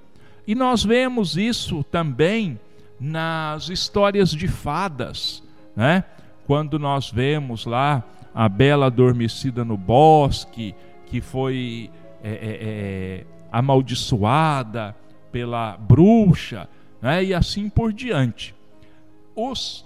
E 0.46 0.54
nós 0.54 0.84
vemos 0.84 1.36
isso 1.36 1.84
também 1.86 2.60
nas 3.00 3.70
histórias 3.70 4.30
de 4.30 4.48
fadas, 4.48 5.44
né? 5.76 6.04
Quando 6.46 6.78
nós 6.78 7.10
vemos 7.10 7.66
lá 7.66 8.04
a 8.36 8.48
bela 8.48 8.86
adormecida 8.86 9.66
no 9.66 9.76
bosque, 9.76 10.76
que 11.08 11.20
foi 11.22 11.90
é, 12.24 12.30
é, 12.30 12.38
é, 12.62 13.26
amaldiçoada 13.52 14.96
pela 15.32 15.76
bruxa, 15.76 16.70
né? 17.02 17.24
e 17.24 17.34
assim 17.34 17.68
por 17.68 17.92
diante. 17.92 18.54
Os, 19.36 19.84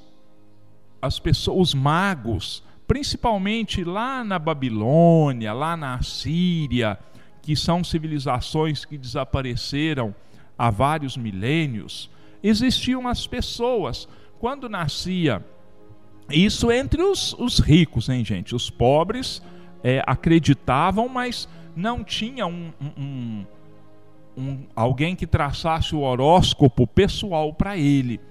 as 1.01 1.17
pessoas, 1.17 1.69
os 1.69 1.73
magos, 1.73 2.61
principalmente 2.85 3.85
lá 3.85 4.21
na 4.21 4.37
Babilônia, 4.37 5.53
lá 5.53 5.77
na 5.77 5.95
Assíria, 5.95 6.99
que 7.49 7.55
são 7.55 7.83
civilizações 7.83 8.85
que 8.85 8.95
desapareceram 8.95 10.13
há 10.55 10.69
vários 10.69 11.17
milênios, 11.17 12.07
existiam 12.43 13.07
as 13.07 13.25
pessoas. 13.25 14.07
Quando 14.39 14.69
nascia, 14.69 15.43
isso 16.29 16.71
entre 16.71 17.01
os, 17.01 17.33
os 17.39 17.57
ricos, 17.57 18.07
hein, 18.07 18.23
gente? 18.23 18.53
Os 18.53 18.69
pobres 18.69 19.41
é, 19.83 20.03
acreditavam, 20.05 21.09
mas 21.09 21.49
não 21.75 22.03
tinha 22.03 22.45
um, 22.45 22.71
um, 22.95 23.45
um, 24.37 24.59
alguém 24.75 25.15
que 25.15 25.25
traçasse 25.25 25.95
o 25.95 26.01
horóscopo 26.01 26.85
pessoal 26.85 27.51
para 27.51 27.75
ele. 27.75 28.21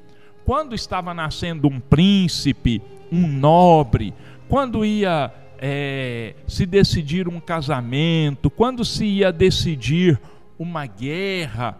Quando 0.44 0.76
estava 0.76 1.12
nascendo 1.12 1.66
um 1.66 1.81
príncipe, 1.81 2.81
um 3.11 3.26
nobre, 3.26 4.14
quando 4.48 4.85
ia 4.85 5.35
é, 5.59 6.35
se 6.47 6.64
decidir 6.64 7.29
um 7.29 7.40
casamento, 7.40 8.49
quando 8.49 8.85
se 8.85 9.05
ia 9.05 9.33
decidir 9.33 10.21
uma 10.59 10.87
guerra, 10.87 11.77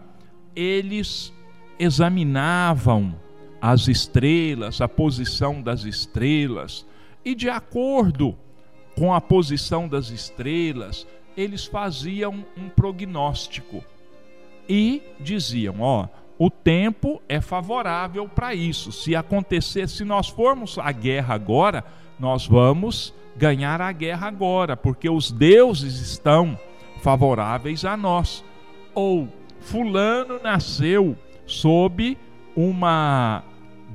eles 0.55 1.33
examinavam 1.79 3.15
as 3.61 3.87
estrelas, 3.87 4.81
a 4.81 4.87
posição 4.87 5.61
das 5.61 5.83
estrelas, 5.83 6.85
e 7.23 7.33
de 7.33 7.49
acordo 7.49 8.37
com 8.95 9.13
a 9.13 9.21
posição 9.21 9.87
das 9.87 10.09
estrelas, 10.09 11.07
eles 11.35 11.65
faziam 11.65 12.45
um 12.57 12.69
prognóstico 12.69 13.83
e 14.67 15.01
diziam: 15.19 15.75
ó, 15.79 16.07
o 16.37 16.49
tempo 16.49 17.21
é 17.27 17.41
favorável 17.41 18.27
para 18.27 18.53
isso. 18.53 18.91
Se 18.91 19.15
acontecer, 19.15 19.87
se 19.87 20.03
nós 20.03 20.27
formos 20.27 20.77
à 20.77 20.91
guerra 20.91 21.33
agora, 21.33 21.83
nós 22.19 22.45
vamos 22.45 23.13
ganhar 23.39 23.79
a 23.79 23.89
guerra 23.93 24.27
agora, 24.27 24.75
porque 24.75 25.09
os 25.09 25.31
deuses 25.31 26.01
estão 26.01 26.59
favoráveis 27.01 27.85
a 27.85 27.95
nós. 27.95 28.43
Ou 28.93 29.29
Fulano 29.61 30.41
nasceu 30.43 31.17
sob 31.45 32.17
uma 32.53 33.41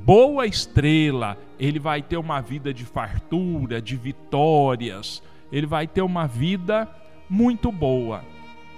boa 0.02 0.46
estrela, 0.46 1.36
ele 1.60 1.78
vai 1.78 2.00
ter 2.00 2.16
uma 2.16 2.40
vida 2.40 2.72
de 2.72 2.86
fartura, 2.86 3.82
de 3.82 3.96
vitórias, 3.96 5.22
ele 5.52 5.66
vai 5.66 5.86
ter 5.86 6.00
uma 6.00 6.26
vida 6.26 6.88
muito 7.28 7.70
boa. 7.70 8.22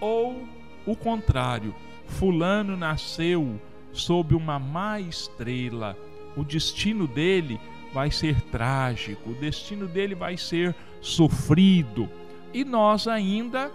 Ou 0.00 0.42
o 0.84 0.96
contrário, 0.96 1.72
Fulano 2.06 2.76
nasceu 2.76 3.60
sob 3.92 4.34
uma 4.34 4.58
má 4.58 4.98
estrela, 4.98 5.96
o 6.36 6.42
destino 6.42 7.06
dele 7.06 7.60
vai 7.92 8.10
ser 8.10 8.40
trágico, 8.42 9.30
o 9.30 9.34
destino 9.34 9.86
dele 9.86 10.14
vai 10.14 10.36
ser 10.36 10.74
sofrido. 11.00 12.08
E 12.52 12.64
nós 12.64 13.06
ainda, 13.06 13.70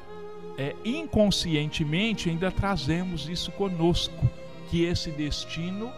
é, 0.57 0.75
inconscientemente, 0.83 2.29
ainda 2.29 2.51
trazemos 2.51 3.27
isso 3.29 3.51
conosco, 3.51 4.29
que 4.69 4.83
esse 4.83 5.11
destino 5.11 5.91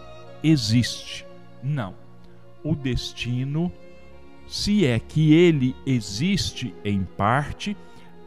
existe. 0.44 1.26
Não. 1.62 1.94
O 2.64 2.76
destino, 2.76 3.72
se 4.48 4.86
é 4.86 5.00
que 5.00 5.34
ele 5.34 5.76
existe 5.86 6.74
em 6.84 7.04
parte, 7.04 7.76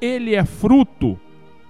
ele 0.01 0.35
é 0.35 0.45
fruto 0.45 1.19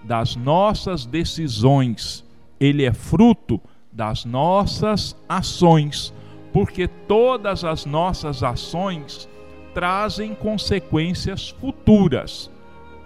das 0.02 0.36
nossas 0.36 1.06
decisões, 1.06 2.24
ele 2.60 2.84
é 2.84 2.92
fruto 2.92 3.60
das 3.92 4.24
nossas 4.24 5.16
ações 5.28 6.12
porque 6.56 6.88
todas 6.88 7.64
as 7.64 7.84
nossas 7.84 8.42
ações 8.42 9.28
trazem 9.74 10.34
consequências 10.34 11.50
futuras. 11.50 12.50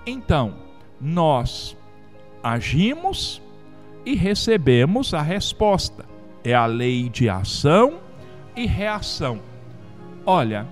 Então, 0.07 0.55
nós 1.01 1.77
agimos 2.45 3.43
e 4.07 4.15
recebemos 4.15 5.13
a 5.15 5.21
resposta. 5.21 6.05
É 6.45 6.55
a 6.55 6.65
lei 6.65 7.09
de 7.09 7.29
ação 7.29 7.99
e 8.55 8.67
reação. 8.67 9.41
Olha, 10.25 10.65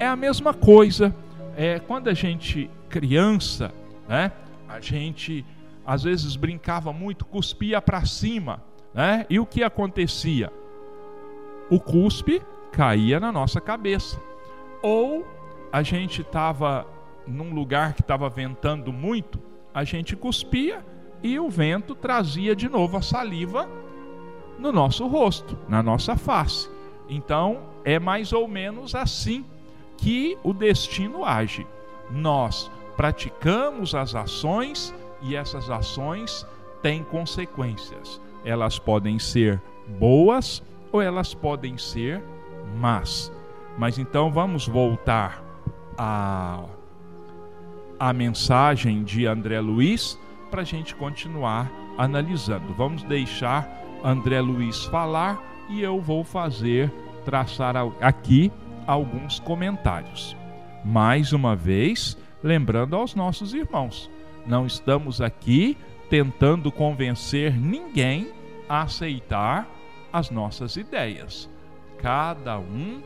é 0.00 0.06
a 0.08 0.16
mesma 0.16 0.52
coisa. 0.52 1.14
É 1.56 1.78
quando 1.78 2.08
a 2.08 2.14
gente 2.14 2.68
criança, 2.88 3.70
né? 4.08 4.32
A 4.68 4.80
gente 4.80 5.46
às 5.86 6.02
vezes 6.02 6.34
brincava 6.34 6.92
muito, 6.92 7.24
cuspia 7.24 7.80
para 7.80 8.04
cima, 8.04 8.60
né? 8.92 9.24
E 9.30 9.38
o 9.38 9.46
que 9.46 9.62
acontecia? 9.62 10.50
O 11.70 11.80
cuspe 11.80 12.42
caía 12.72 13.20
na 13.20 13.32
nossa 13.32 13.60
cabeça. 13.60 14.20
Ou 14.82 15.26
a 15.72 15.82
gente 15.82 16.20
estava 16.20 16.86
num 17.26 17.54
lugar 17.54 17.94
que 17.94 18.00
estava 18.00 18.28
ventando 18.28 18.92
muito, 18.92 19.40
a 19.72 19.82
gente 19.84 20.14
cuspia 20.14 20.84
e 21.22 21.38
o 21.38 21.48
vento 21.48 21.94
trazia 21.94 22.54
de 22.54 22.68
novo 22.68 22.96
a 22.96 23.02
saliva 23.02 23.68
no 24.58 24.70
nosso 24.70 25.06
rosto, 25.06 25.58
na 25.68 25.82
nossa 25.82 26.16
face. 26.16 26.68
Então, 27.08 27.62
é 27.84 27.98
mais 27.98 28.32
ou 28.32 28.46
menos 28.46 28.94
assim 28.94 29.44
que 29.96 30.38
o 30.42 30.52
destino 30.52 31.24
age. 31.24 31.66
Nós 32.10 32.70
praticamos 32.96 33.94
as 33.94 34.14
ações 34.14 34.94
e 35.22 35.34
essas 35.34 35.70
ações 35.70 36.46
têm 36.82 37.02
consequências. 37.02 38.20
Elas 38.44 38.78
podem 38.78 39.18
ser 39.18 39.60
boas 39.98 40.62
ou 40.94 41.02
elas 41.02 41.34
podem 41.34 41.76
ser 41.76 42.22
más. 42.76 43.32
Mas 43.76 43.98
então 43.98 44.30
vamos 44.30 44.68
voltar 44.68 45.42
à, 45.98 46.62
à 47.98 48.12
mensagem 48.12 49.02
de 49.02 49.26
André 49.26 49.60
Luiz 49.60 50.16
para 50.52 50.62
a 50.62 50.64
gente 50.64 50.94
continuar 50.94 51.68
analisando. 51.98 52.72
Vamos 52.74 53.02
deixar 53.02 53.68
André 54.04 54.40
Luiz 54.40 54.84
falar 54.84 55.42
e 55.68 55.82
eu 55.82 56.00
vou 56.00 56.22
fazer, 56.22 56.92
traçar 57.24 57.74
aqui 58.00 58.52
alguns 58.86 59.40
comentários. 59.40 60.36
Mais 60.84 61.32
uma 61.32 61.56
vez, 61.56 62.16
lembrando 62.40 62.94
aos 62.94 63.16
nossos 63.16 63.52
irmãos, 63.52 64.08
não 64.46 64.64
estamos 64.64 65.20
aqui 65.20 65.76
tentando 66.08 66.70
convencer 66.70 67.52
ninguém 67.58 68.30
a 68.68 68.82
aceitar 68.82 69.73
as 70.14 70.30
nossas 70.30 70.76
ideias. 70.76 71.50
Cada 71.98 72.56
um 72.56 73.02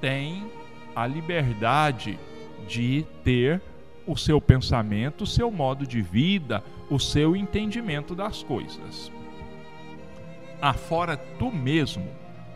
tem 0.00 0.50
a 0.94 1.06
liberdade 1.06 2.18
de 2.66 3.04
ter 3.22 3.60
o 4.06 4.16
seu 4.16 4.40
pensamento, 4.40 5.24
o 5.24 5.26
seu 5.26 5.50
modo 5.50 5.86
de 5.86 6.00
vida, 6.00 6.64
o 6.88 6.98
seu 6.98 7.36
entendimento 7.36 8.14
das 8.14 8.42
coisas. 8.42 9.12
Afora 10.58 11.18
tu 11.38 11.52
mesmo, 11.52 12.08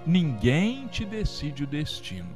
ninguém 0.06 0.86
te 0.86 1.04
decide 1.04 1.64
o 1.64 1.66
destino. 1.66 2.34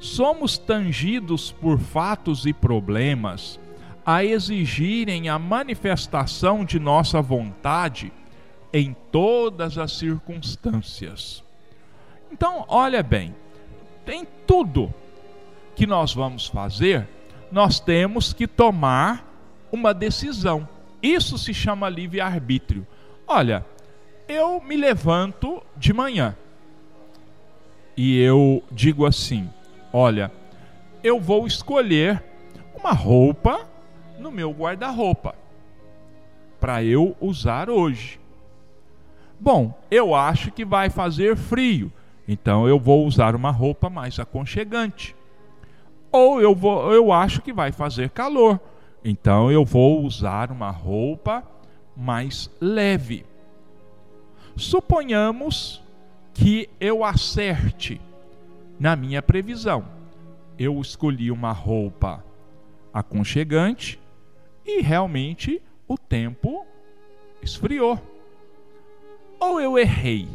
Somos 0.00 0.56
tangidos 0.56 1.52
por 1.52 1.78
fatos 1.78 2.46
e 2.46 2.54
problemas 2.54 3.60
a 4.06 4.24
exigirem 4.24 5.28
a 5.28 5.38
manifestação 5.38 6.64
de 6.64 6.78
nossa 6.78 7.20
vontade 7.20 8.10
em 8.76 8.94
todas 9.10 9.78
as 9.78 9.92
circunstâncias. 9.92 11.42
Então, 12.30 12.66
olha 12.68 13.02
bem, 13.02 13.34
tem 14.04 14.26
tudo 14.46 14.92
que 15.74 15.86
nós 15.86 16.12
vamos 16.12 16.46
fazer, 16.46 17.08
nós 17.50 17.80
temos 17.80 18.34
que 18.34 18.46
tomar 18.46 19.26
uma 19.72 19.94
decisão. 19.94 20.68
Isso 21.02 21.38
se 21.38 21.54
chama 21.54 21.88
livre-arbítrio. 21.88 22.86
Olha, 23.26 23.64
eu 24.28 24.60
me 24.60 24.76
levanto 24.76 25.62
de 25.74 25.94
manhã 25.94 26.36
e 27.96 28.20
eu 28.20 28.62
digo 28.70 29.06
assim: 29.06 29.48
olha, 29.90 30.30
eu 31.02 31.18
vou 31.18 31.46
escolher 31.46 32.22
uma 32.78 32.92
roupa 32.92 33.66
no 34.18 34.30
meu 34.30 34.50
guarda-roupa 34.50 35.34
para 36.60 36.84
eu 36.84 37.16
usar 37.20 37.70
hoje. 37.70 38.20
Bom, 39.38 39.78
eu 39.90 40.14
acho 40.14 40.50
que 40.50 40.64
vai 40.64 40.88
fazer 40.88 41.36
frio, 41.36 41.92
então 42.26 42.66
eu 42.66 42.78
vou 42.78 43.06
usar 43.06 43.34
uma 43.34 43.50
roupa 43.50 43.90
mais 43.90 44.18
aconchegante. 44.18 45.14
Ou 46.10 46.40
eu 46.40 46.54
vou, 46.54 46.92
eu 46.92 47.12
acho 47.12 47.42
que 47.42 47.52
vai 47.52 47.70
fazer 47.70 48.10
calor, 48.10 48.58
então 49.04 49.50
eu 49.50 49.64
vou 49.64 50.02
usar 50.04 50.50
uma 50.50 50.70
roupa 50.70 51.44
mais 51.96 52.50
leve. 52.60 53.24
Suponhamos 54.56 55.82
que 56.32 56.68
eu 56.80 57.04
acerte 57.04 58.00
na 58.80 58.96
minha 58.96 59.20
previsão. 59.20 59.84
Eu 60.58 60.80
escolhi 60.80 61.30
uma 61.30 61.52
roupa 61.52 62.24
aconchegante 62.92 64.00
e 64.64 64.80
realmente 64.80 65.60
o 65.86 65.98
tempo 65.98 66.66
esfriou. 67.42 68.00
Ou 69.38 69.60
eu 69.60 69.78
errei. 69.78 70.28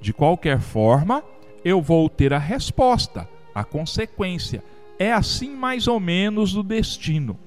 De 0.00 0.12
qualquer 0.12 0.60
forma, 0.60 1.22
eu 1.64 1.80
vou 1.80 2.08
ter 2.08 2.32
a 2.32 2.38
resposta, 2.38 3.28
a 3.54 3.62
consequência. 3.62 4.62
É 4.98 5.12
assim 5.12 5.50
mais 5.50 5.86
ou 5.86 6.00
menos 6.00 6.56
o 6.56 6.62
destino. 6.62 7.38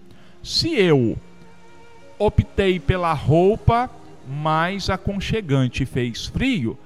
Se 0.41 0.73
eu 0.75 1.17
optei 2.17 2.79
pela 2.79 3.13
roupa 3.13 3.89
mais 4.27 4.89
aconchegante 4.89 5.83
e 5.83 5.85
fez 5.85 6.25
frio, 6.25 6.77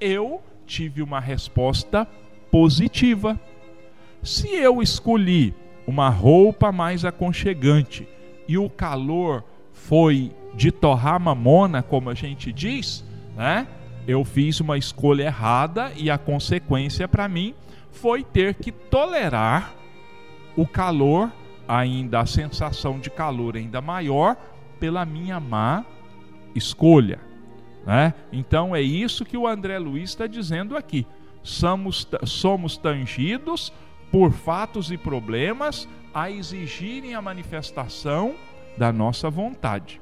eu 0.00 0.42
tive 0.66 1.02
uma 1.02 1.20
resposta 1.20 2.06
positiva. 2.50 3.38
Se 4.22 4.48
eu 4.48 4.82
escolhi 4.82 5.54
uma 5.86 6.08
roupa 6.08 6.70
mais 6.70 7.04
aconchegante 7.04 8.06
e 8.46 8.56
o 8.58 8.68
calor 8.68 9.44
foi 9.72 10.30
de 10.54 10.70
torrar 10.70 11.18
mamona, 11.18 11.82
como 11.82 12.10
a 12.10 12.14
gente 12.14 12.52
diz, 12.52 13.04
né? 13.36 13.66
Eu 14.06 14.24
fiz 14.24 14.60
uma 14.60 14.76
escolha 14.76 15.24
errada 15.24 15.92
e 15.96 16.10
a 16.10 16.18
consequência 16.18 17.08
para 17.08 17.26
mim 17.26 17.54
foi 17.90 18.22
ter 18.22 18.54
que 18.54 18.70
tolerar 18.70 19.72
o 20.56 20.66
calor, 20.66 21.32
ainda 21.66 22.20
a 22.20 22.26
sensação 22.26 22.98
de 22.98 23.08
calor 23.08 23.56
ainda 23.56 23.80
maior 23.80 24.36
pela 24.78 25.04
minha 25.04 25.40
má 25.40 25.84
escolha. 26.54 27.18
Né? 27.86 28.12
Então 28.32 28.74
é 28.74 28.80
isso 28.80 29.24
que 29.24 29.36
o 29.36 29.46
André 29.46 29.78
Luiz 29.78 30.10
está 30.10 30.26
dizendo 30.26 30.76
aqui. 30.76 31.06
Somos, 31.42 32.06
somos 32.24 32.76
tangidos 32.76 33.72
por 34.10 34.32
fatos 34.32 34.90
e 34.90 34.96
problemas 34.96 35.88
a 36.12 36.30
exigirem 36.30 37.14
a 37.14 37.22
manifestação 37.22 38.34
da 38.76 38.92
nossa 38.92 39.28
vontade. 39.28 40.00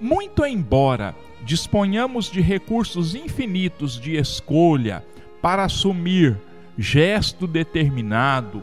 Muito 0.00 0.44
embora 0.44 1.14
disponhamos 1.42 2.30
de 2.30 2.40
recursos 2.40 3.14
infinitos 3.14 3.98
de 3.98 4.16
escolha 4.16 5.02
para 5.40 5.64
assumir 5.64 6.38
gesto 6.76 7.46
determinado 7.46 8.62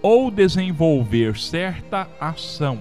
ou 0.00 0.30
desenvolver 0.30 1.36
certa 1.36 2.08
ação, 2.18 2.80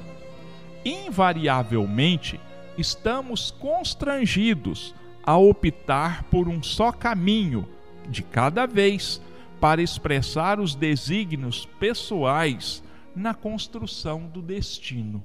invariavelmente 0.86 2.40
estamos 2.78 3.52
constrangidos 3.52 4.96
a 5.22 5.38
optar 5.38 6.24
por 6.24 6.48
um 6.48 6.64
só 6.64 6.94
caminho 6.94 7.68
de 8.08 8.24
cada 8.24 8.66
vez 8.66 9.22
para 9.60 9.82
expressar 9.82 10.58
os 10.58 10.74
desígnios 10.74 11.66
pessoais 11.78 12.82
na 13.14 13.34
construção 13.34 14.22
do 14.28 14.42
destino. 14.42 15.22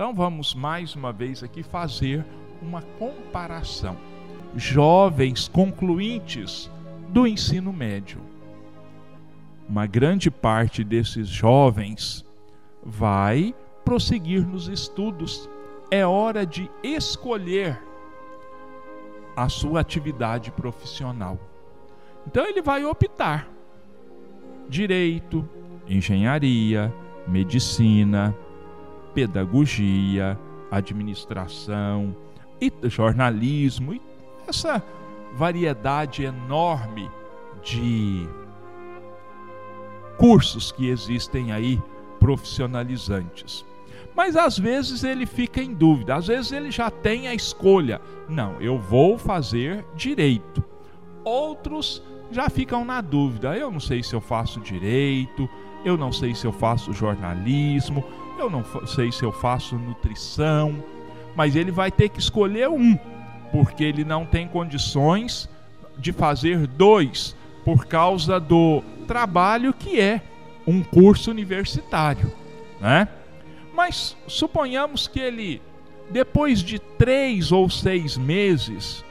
Então 0.00 0.14
vamos 0.14 0.54
mais 0.54 0.96
uma 0.96 1.12
vez 1.12 1.42
aqui 1.42 1.62
fazer 1.62 2.24
uma 2.62 2.80
comparação. 2.80 3.98
Jovens 4.56 5.46
concluintes 5.46 6.70
do 7.10 7.26
ensino 7.26 7.70
médio. 7.70 8.18
Uma 9.68 9.86
grande 9.86 10.30
parte 10.30 10.82
desses 10.82 11.28
jovens 11.28 12.24
vai 12.82 13.54
prosseguir 13.84 14.48
nos 14.48 14.68
estudos 14.68 15.50
é 15.90 16.06
hora 16.06 16.46
de 16.46 16.70
escolher 16.82 17.78
a 19.36 19.50
sua 19.50 19.80
atividade 19.80 20.50
profissional. 20.50 21.38
Então 22.26 22.46
ele 22.46 22.62
vai 22.62 22.86
optar 22.86 23.50
direito, 24.66 25.46
engenharia, 25.86 26.90
medicina, 27.28 28.34
pedagogia, 29.14 30.38
administração, 30.70 32.14
e 32.60 32.72
jornalismo, 32.88 33.94
e 33.94 34.02
essa 34.46 34.82
variedade 35.34 36.24
enorme 36.24 37.10
de 37.62 38.28
cursos 40.18 40.70
que 40.70 40.88
existem 40.88 41.52
aí 41.52 41.80
profissionalizantes. 42.18 43.64
Mas 44.14 44.36
às 44.36 44.58
vezes 44.58 45.04
ele 45.04 45.24
fica 45.24 45.62
em 45.62 45.72
dúvida, 45.72 46.16
às 46.16 46.26
vezes 46.26 46.52
ele 46.52 46.70
já 46.70 46.90
tem 46.90 47.28
a 47.28 47.34
escolha. 47.34 48.00
Não, 48.28 48.60
eu 48.60 48.78
vou 48.78 49.16
fazer 49.16 49.84
direito. 49.94 50.62
Outros 51.24 52.02
já 52.30 52.48
ficam 52.50 52.84
na 52.84 53.00
dúvida. 53.00 53.56
Eu 53.56 53.70
não 53.70 53.80
sei 53.80 54.02
se 54.02 54.14
eu 54.14 54.20
faço 54.20 54.60
direito, 54.60 55.48
eu 55.84 55.96
não 55.96 56.12
sei 56.12 56.34
se 56.34 56.46
eu 56.46 56.52
faço 56.52 56.92
jornalismo, 56.92 58.04
eu 58.40 58.50
não 58.50 58.64
sei 58.86 59.12
se 59.12 59.22
eu 59.22 59.30
faço 59.30 59.76
nutrição, 59.76 60.82
mas 61.36 61.54
ele 61.54 61.70
vai 61.70 61.90
ter 61.90 62.08
que 62.08 62.18
escolher 62.18 62.68
um, 62.68 62.98
porque 63.52 63.84
ele 63.84 64.04
não 64.04 64.24
tem 64.24 64.48
condições 64.48 65.48
de 65.98 66.12
fazer 66.12 66.66
dois 66.66 67.36
por 67.64 67.86
causa 67.86 68.40
do 68.40 68.82
trabalho 69.06 69.72
que 69.72 70.00
é 70.00 70.22
um 70.66 70.82
curso 70.82 71.30
universitário, 71.30 72.32
né? 72.80 73.08
Mas 73.74 74.16
suponhamos 74.26 75.06
que 75.06 75.20
ele, 75.20 75.60
depois 76.10 76.62
de 76.62 76.78
três 76.78 77.52
ou 77.52 77.68
seis 77.68 78.16
meses, 78.16 79.04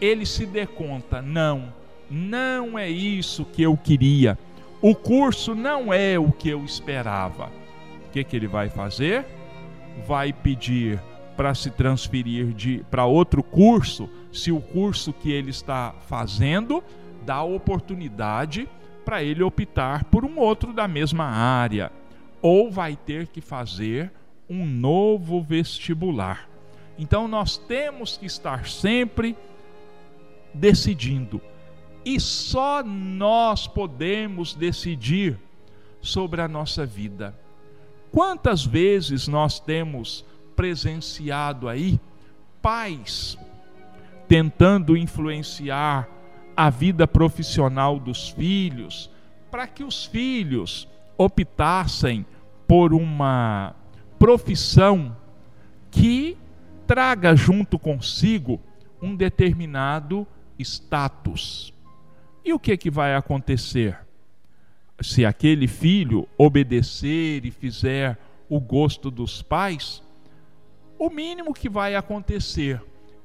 ele 0.00 0.26
se 0.26 0.44
dê 0.44 0.66
conta: 0.66 1.22
não, 1.22 1.72
não 2.10 2.78
é 2.78 2.90
isso 2.90 3.44
que 3.44 3.62
eu 3.62 3.76
queria. 3.76 4.38
O 4.80 4.94
curso 4.94 5.54
não 5.54 5.92
é 5.92 6.18
o 6.18 6.32
que 6.32 6.48
eu 6.48 6.64
esperava. 6.64 7.61
Que, 8.12 8.22
que 8.22 8.36
ele 8.36 8.46
vai 8.46 8.68
fazer? 8.68 9.24
Vai 10.06 10.32
pedir 10.32 11.00
para 11.36 11.54
se 11.54 11.70
transferir 11.70 12.54
para 12.90 13.06
outro 13.06 13.42
curso, 13.42 14.08
se 14.30 14.52
o 14.52 14.60
curso 14.60 15.12
que 15.12 15.32
ele 15.32 15.50
está 15.50 15.94
fazendo 16.06 16.84
dá 17.24 17.42
oportunidade 17.42 18.68
para 19.04 19.22
ele 19.22 19.42
optar 19.42 20.04
por 20.04 20.24
um 20.24 20.38
outro 20.38 20.72
da 20.72 20.86
mesma 20.86 21.24
área 21.24 21.90
ou 22.40 22.70
vai 22.70 22.96
ter 22.96 23.28
que 23.28 23.40
fazer 23.40 24.10
um 24.48 24.66
novo 24.66 25.40
vestibular. 25.40 26.48
Então 26.98 27.26
nós 27.26 27.56
temos 27.56 28.16
que 28.16 28.26
estar 28.26 28.66
sempre 28.66 29.36
decidindo. 30.52 31.40
E 32.04 32.18
só 32.20 32.82
nós 32.82 33.66
podemos 33.66 34.54
decidir 34.54 35.38
sobre 36.00 36.42
a 36.42 36.48
nossa 36.48 36.84
vida. 36.84 37.34
Quantas 38.12 38.64
vezes 38.64 39.26
nós 39.26 39.58
temos 39.58 40.24
presenciado 40.54 41.66
aí 41.68 41.98
pais 42.60 43.38
tentando 44.28 44.96
influenciar 44.96 46.08
a 46.56 46.70
vida 46.70 47.08
profissional 47.08 47.98
dos 47.98 48.28
filhos, 48.28 49.10
para 49.50 49.66
que 49.66 49.82
os 49.82 50.04
filhos 50.04 50.88
optassem 51.18 52.24
por 52.66 52.92
uma 52.94 53.74
profissão 54.18 55.16
que 55.90 56.36
traga 56.86 57.34
junto 57.34 57.78
consigo 57.78 58.60
um 59.00 59.16
determinado 59.16 60.26
status. 60.58 61.72
E 62.44 62.52
o 62.52 62.58
que, 62.58 62.76
que 62.76 62.90
vai 62.90 63.14
acontecer? 63.14 63.98
Se 65.00 65.24
aquele 65.24 65.66
filho 65.66 66.28
obedecer 66.36 67.44
e 67.44 67.50
fizer 67.50 68.18
o 68.48 68.60
gosto 68.60 69.10
dos 69.10 69.42
pais, 69.42 70.02
o 70.98 71.10
mínimo 71.10 71.52
que 71.54 71.68
vai 71.68 71.94
acontecer, 71.94 72.80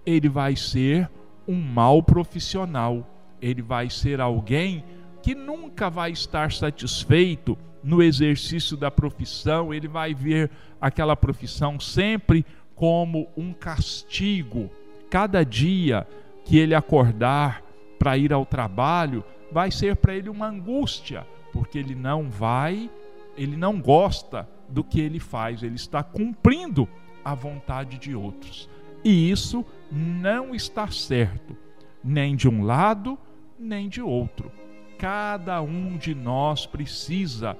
ele 0.05 0.29
vai 0.29 0.55
ser 0.55 1.09
um 1.47 1.55
mau 1.55 2.01
profissional, 2.01 3.07
ele 3.41 3.61
vai 3.61 3.89
ser 3.89 4.19
alguém 4.19 4.83
que 5.21 5.35
nunca 5.35 5.89
vai 5.89 6.11
estar 6.11 6.51
satisfeito 6.51 7.57
no 7.83 8.01
exercício 8.01 8.75
da 8.75 8.89
profissão, 8.89 9.73
ele 9.73 9.87
vai 9.87 10.13
ver 10.13 10.49
aquela 10.79 11.15
profissão 11.15 11.79
sempre 11.79 12.45
como 12.75 13.27
um 13.35 13.53
castigo. 13.53 14.69
Cada 15.09 15.43
dia 15.43 16.07
que 16.43 16.57
ele 16.57 16.73
acordar 16.73 17.61
para 17.99 18.17
ir 18.17 18.31
ao 18.31 18.45
trabalho 18.45 19.23
vai 19.51 19.71
ser 19.71 19.95
para 19.95 20.15
ele 20.15 20.29
uma 20.29 20.47
angústia, 20.47 21.25
porque 21.51 21.77
ele 21.77 21.95
não 21.95 22.29
vai, 22.29 22.89
ele 23.37 23.55
não 23.55 23.79
gosta 23.79 24.47
do 24.69 24.83
que 24.83 24.99
ele 24.99 25.19
faz, 25.19 25.63
ele 25.63 25.75
está 25.75 26.03
cumprindo 26.03 26.87
a 27.23 27.33
vontade 27.33 27.97
de 27.97 28.15
outros. 28.15 28.69
E 29.03 29.29
isso 29.31 29.65
não 29.91 30.53
está 30.53 30.89
certo, 30.89 31.55
nem 32.03 32.35
de 32.35 32.49
um 32.49 32.63
lado, 32.63 33.17
nem 33.59 33.87
de 33.87 34.01
outro. 34.01 34.51
Cada 34.97 35.61
um 35.61 35.97
de 35.97 36.15
nós 36.15 36.65
precisa 36.65 37.55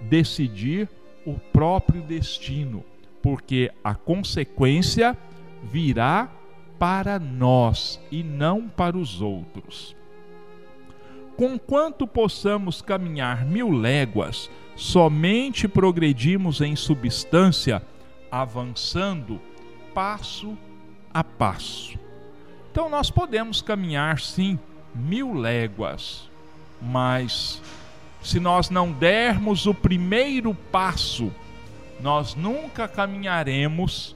decidir 0.00 0.88
o 1.24 1.34
próprio 1.34 2.02
destino, 2.02 2.84
porque 3.22 3.70
a 3.84 3.94
consequência 3.94 5.16
virá 5.62 6.30
para 6.78 7.18
nós 7.18 8.00
e 8.10 8.22
não 8.22 8.68
para 8.68 8.98
os 8.98 9.20
outros. 9.20 9.94
Conquanto 11.42 12.06
possamos 12.06 12.80
caminhar 12.80 13.44
mil 13.44 13.68
léguas, 13.72 14.48
somente 14.76 15.66
progredimos 15.66 16.60
em 16.60 16.76
substância, 16.76 17.82
avançando 18.30 19.40
passo 19.92 20.56
a 21.12 21.24
passo. 21.24 21.98
Então, 22.70 22.88
nós 22.88 23.10
podemos 23.10 23.60
caminhar 23.60 24.20
sim 24.20 24.56
mil 24.94 25.34
léguas, 25.34 26.30
mas 26.80 27.60
se 28.22 28.38
nós 28.38 28.70
não 28.70 28.92
dermos 28.92 29.66
o 29.66 29.74
primeiro 29.74 30.54
passo, 30.70 31.32
nós 32.00 32.36
nunca 32.36 32.86
caminharemos 32.86 34.14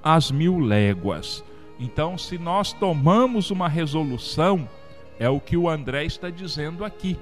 as 0.00 0.30
mil 0.30 0.60
léguas. 0.60 1.42
Então, 1.80 2.16
se 2.16 2.38
nós 2.38 2.72
tomamos 2.72 3.50
uma 3.50 3.68
resolução, 3.68 4.68
é 5.18 5.28
o 5.28 5.40
que 5.40 5.56
o 5.56 5.68
André 5.68 6.04
está 6.04 6.30
dizendo 6.30 6.84
aqui. 6.84 7.16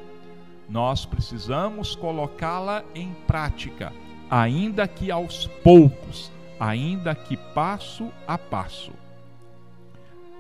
Nós 0.69 1.05
precisamos 1.05 1.95
colocá-la 1.95 2.85
em 2.95 3.15
prática, 3.27 3.93
ainda 4.31 4.87
que 4.89 5.11
aos 5.11 5.47
poucos, 5.63 6.31
ainda 6.59 7.15
que 7.15 7.37
passo 7.37 8.11
a 8.27 8.37
passo. 8.37 8.93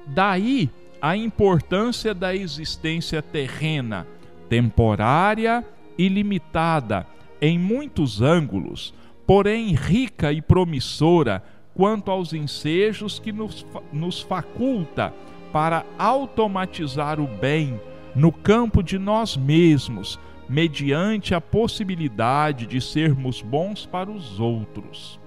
Daí 0.06 0.70
a 1.00 1.16
importância 1.16 2.14
da 2.14 2.34
existência 2.34 3.22
terrena, 3.22 4.06
temporária 4.48 5.64
e 5.96 6.08
limitada 6.08 7.06
em 7.40 7.58
muitos 7.58 8.20
ângulos, 8.20 8.94
porém 9.26 9.74
rica 9.74 10.32
e 10.32 10.40
promissora 10.40 11.42
quanto 11.74 12.10
aos 12.10 12.32
ensejos 12.32 13.18
que 13.18 13.32
nos, 13.32 13.66
nos 13.92 14.20
faculta 14.20 15.12
para 15.56 15.86
automatizar 15.98 17.18
o 17.18 17.26
bem 17.26 17.80
no 18.14 18.30
campo 18.30 18.82
de 18.82 18.98
nós 18.98 19.38
mesmos, 19.38 20.20
mediante 20.46 21.34
a 21.34 21.40
possibilidade 21.40 22.66
de 22.66 22.78
sermos 22.78 23.40
bons 23.40 23.86
para 23.86 24.10
os 24.10 24.38
outros. 24.38 25.18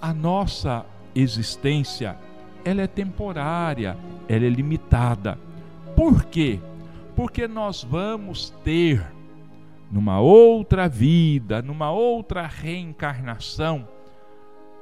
A 0.00 0.14
nossa 0.14 0.86
existência, 1.14 2.16
ela 2.64 2.80
é 2.80 2.86
temporária, 2.86 3.94
ela 4.26 4.46
é 4.46 4.48
limitada. 4.48 5.38
Por 5.94 6.24
quê? 6.24 6.58
Porque 7.14 7.46
nós 7.46 7.84
vamos 7.84 8.54
ter 8.64 9.04
numa 9.90 10.18
outra 10.18 10.88
vida, 10.88 11.60
numa 11.60 11.90
outra 11.92 12.46
reencarnação, 12.46 13.86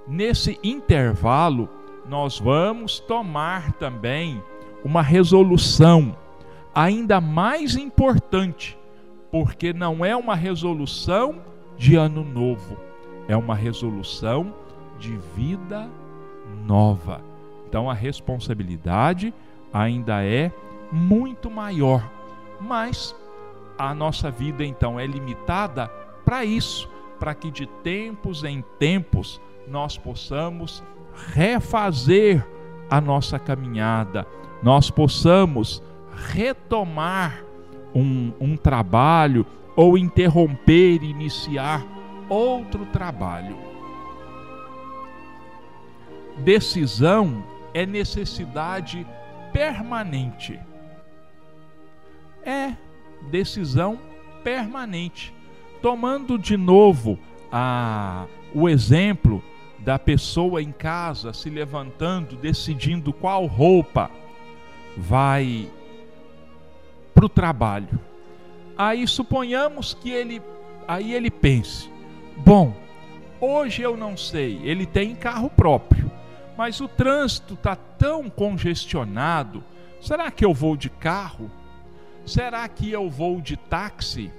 nesse 0.06 0.60
intervalo, 0.62 1.79
nós 2.10 2.40
vamos 2.40 2.98
tomar 2.98 3.72
também 3.74 4.42
uma 4.84 5.00
resolução 5.00 6.16
ainda 6.74 7.20
mais 7.20 7.76
importante, 7.76 8.76
porque 9.30 9.72
não 9.72 10.04
é 10.04 10.16
uma 10.16 10.34
resolução 10.34 11.40
de 11.78 11.94
ano 11.94 12.24
novo, 12.24 12.76
é 13.28 13.36
uma 13.36 13.54
resolução 13.54 14.52
de 14.98 15.16
vida 15.36 15.88
nova. 16.66 17.20
Então 17.68 17.88
a 17.88 17.94
responsabilidade 17.94 19.32
ainda 19.72 20.24
é 20.24 20.50
muito 20.90 21.48
maior, 21.48 22.10
mas 22.60 23.14
a 23.78 23.94
nossa 23.94 24.32
vida 24.32 24.64
então 24.64 24.98
é 24.98 25.06
limitada 25.06 25.86
para 26.24 26.44
isso, 26.44 26.90
para 27.20 27.34
que 27.34 27.52
de 27.52 27.66
tempos 27.66 28.42
em 28.42 28.64
tempos 28.80 29.40
nós 29.68 29.96
possamos 29.96 30.82
refazer 31.14 32.46
a 32.88 33.00
nossa 33.00 33.38
caminhada, 33.38 34.26
nós 34.62 34.90
possamos 34.90 35.82
retomar 36.32 37.44
um, 37.94 38.32
um 38.40 38.56
trabalho 38.56 39.46
ou 39.76 39.96
interromper 39.96 41.02
e 41.02 41.10
iniciar 41.10 41.84
outro 42.28 42.84
trabalho. 42.86 43.56
Decisão 46.38 47.44
é 47.74 47.84
necessidade 47.86 49.06
permanente. 49.52 50.58
É 52.44 52.74
decisão 53.30 53.98
permanente. 54.42 55.34
Tomando 55.82 56.38
de 56.38 56.56
novo 56.56 57.18
a, 57.50 58.26
o 58.54 58.68
exemplo 58.68 59.42
da 59.80 59.98
pessoa 59.98 60.62
em 60.62 60.72
casa 60.72 61.32
se 61.32 61.48
levantando, 61.48 62.36
decidindo 62.36 63.12
qual 63.12 63.46
roupa 63.46 64.10
vai 64.96 65.68
para 67.14 67.24
o 67.24 67.28
trabalho. 67.28 67.98
Aí 68.76 69.06
suponhamos 69.06 69.94
que 69.94 70.10
ele, 70.10 70.42
aí 70.86 71.14
ele 71.14 71.30
pense: 71.30 71.90
bom, 72.36 72.74
hoje 73.40 73.82
eu 73.82 73.96
não 73.96 74.16
sei, 74.16 74.60
ele 74.62 74.86
tem 74.86 75.14
carro 75.14 75.50
próprio, 75.50 76.10
mas 76.56 76.80
o 76.80 76.88
trânsito 76.88 77.54
está 77.54 77.74
tão 77.74 78.28
congestionado. 78.28 79.64
Será 80.00 80.30
que 80.30 80.44
eu 80.44 80.54
vou 80.54 80.76
de 80.76 80.88
carro? 80.88 81.50
Será 82.24 82.66
que 82.68 82.90
eu 82.90 83.08
vou 83.08 83.40
de 83.40 83.56
táxi? 83.56 84.30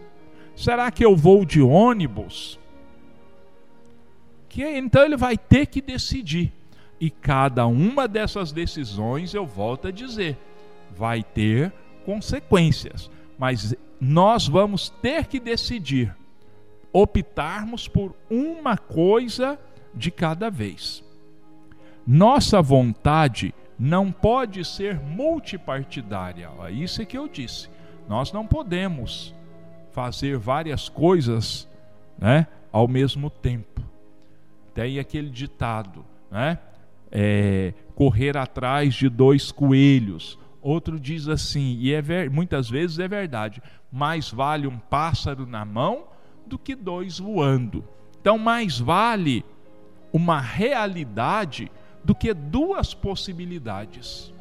Será 0.55 0.91
que 0.91 1.03
eu 1.03 1.15
vou 1.15 1.45
de 1.45 1.61
ônibus? 1.61 2.59
Que 4.51 4.65
então 4.65 5.05
ele 5.05 5.15
vai 5.15 5.37
ter 5.37 5.65
que 5.67 5.81
decidir. 5.81 6.51
E 6.99 7.09
cada 7.09 7.65
uma 7.65 8.05
dessas 8.05 8.51
decisões, 8.51 9.33
eu 9.33 9.45
volto 9.45 9.87
a 9.87 9.91
dizer, 9.91 10.37
vai 10.95 11.23
ter 11.23 11.71
consequências, 12.05 13.09
mas 13.39 13.73
nós 13.99 14.49
vamos 14.49 14.89
ter 14.89 15.25
que 15.25 15.39
decidir 15.39 16.13
optarmos 16.91 17.87
por 17.87 18.13
uma 18.29 18.77
coisa 18.77 19.57
de 19.93 20.11
cada 20.11 20.49
vez. 20.49 21.01
Nossa 22.05 22.61
vontade 22.61 23.55
não 23.79 24.11
pode 24.11 24.65
ser 24.65 24.99
multipartidária. 24.99 26.49
Isso 26.71 27.01
é 27.01 27.05
que 27.05 27.17
eu 27.17 27.29
disse. 27.29 27.69
Nós 28.05 28.33
não 28.33 28.45
podemos 28.45 29.33
fazer 29.93 30.37
várias 30.37 30.89
coisas 30.89 31.69
né, 32.19 32.47
ao 32.69 32.85
mesmo 32.85 33.29
tempo. 33.29 33.70
Tem 34.73 34.99
aquele 34.99 35.29
ditado, 35.29 36.05
né? 36.29 36.59
É, 37.11 37.73
correr 37.93 38.37
atrás 38.37 38.93
de 38.93 39.09
dois 39.09 39.51
coelhos. 39.51 40.39
Outro 40.61 40.99
diz 40.99 41.27
assim, 41.27 41.77
e 41.79 41.91
é 41.91 42.01
ver, 42.01 42.29
muitas 42.29 42.69
vezes 42.69 42.99
é 42.99 43.07
verdade: 43.07 43.61
mais 43.91 44.29
vale 44.29 44.67
um 44.67 44.77
pássaro 44.77 45.45
na 45.45 45.65
mão 45.65 46.05
do 46.45 46.57
que 46.57 46.75
dois 46.75 47.19
voando. 47.19 47.83
Então, 48.19 48.37
mais 48.37 48.79
vale 48.79 49.43
uma 50.13 50.39
realidade 50.39 51.71
do 52.03 52.13
que 52.13 52.33
duas 52.33 52.93
possibilidades. 52.93 54.31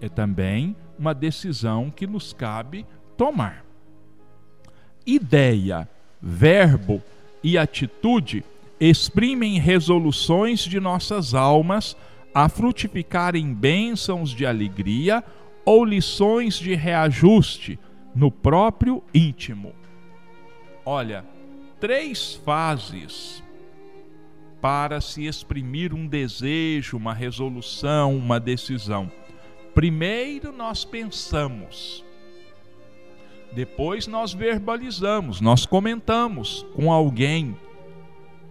É 0.00 0.08
também 0.08 0.76
uma 0.98 1.14
decisão 1.14 1.90
que 1.90 2.06
nos 2.06 2.32
cabe 2.32 2.86
tomar. 3.16 3.64
Ideia, 5.06 5.88
verbo 6.20 7.02
e 7.42 7.56
atitude 7.58 8.44
exprimem 8.78 9.58
resoluções 9.58 10.60
de 10.60 10.80
nossas 10.80 11.34
almas 11.34 11.96
a 12.34 12.48
frutificarem 12.48 13.52
bênçãos 13.52 14.30
de 14.30 14.46
alegria 14.46 15.22
ou 15.64 15.84
lições 15.84 16.58
de 16.58 16.74
reajuste 16.74 17.78
no 18.14 18.30
próprio 18.30 19.02
íntimo. 19.12 19.74
Olha, 20.84 21.24
três 21.78 22.34
fases 22.34 23.42
para 24.60 25.00
se 25.00 25.26
exprimir 25.26 25.94
um 25.94 26.06
desejo, 26.06 26.96
uma 26.96 27.14
resolução, 27.14 28.16
uma 28.16 28.38
decisão. 28.38 29.10
Primeiro 29.74 30.52
nós 30.52 30.84
pensamos, 30.84 32.04
depois 33.52 34.06
nós 34.06 34.32
verbalizamos, 34.32 35.40
nós 35.40 35.66
comentamos 35.66 36.64
com 36.74 36.92
alguém 36.92 37.56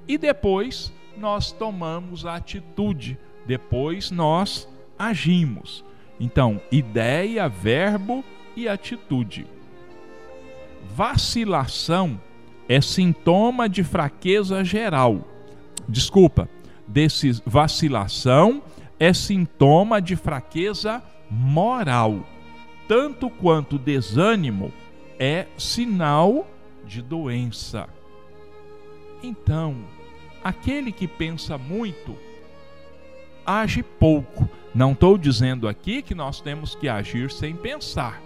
e 0.07 0.17
depois 0.17 0.91
nós 1.17 1.51
tomamos 1.51 2.25
a 2.25 2.35
atitude, 2.35 3.17
depois 3.45 4.11
nós 4.11 4.67
agimos. 4.97 5.85
Então, 6.19 6.61
ideia, 6.71 7.47
verbo 7.47 8.23
e 8.55 8.67
atitude. 8.67 9.47
Vacilação 10.95 12.19
é 12.67 12.81
sintoma 12.81 13.69
de 13.69 13.83
fraqueza 13.83 14.63
geral. 14.63 15.27
Desculpa, 15.87 16.49
vacilação 17.45 18.61
é 18.99 19.13
sintoma 19.13 20.01
de 20.01 20.15
fraqueza 20.15 21.01
moral, 21.29 22.25
tanto 22.87 23.29
quanto 23.29 23.77
desânimo 23.77 24.73
é 25.19 25.45
sinal 25.57 26.47
de 26.85 27.01
doença. 27.01 27.87
Então, 29.21 29.75
aquele 30.43 30.91
que 30.91 31.07
pensa 31.07 31.57
muito 31.57 32.15
age 33.49 33.81
pouco. 33.81 34.47
Não 34.75 34.91
estou 34.91 35.17
dizendo 35.17 35.67
aqui 35.67 36.03
que 36.03 36.13
nós 36.13 36.39
temos 36.39 36.75
que 36.75 36.87
agir 36.87 37.31
sem 37.31 37.55
pensar, 37.55 38.21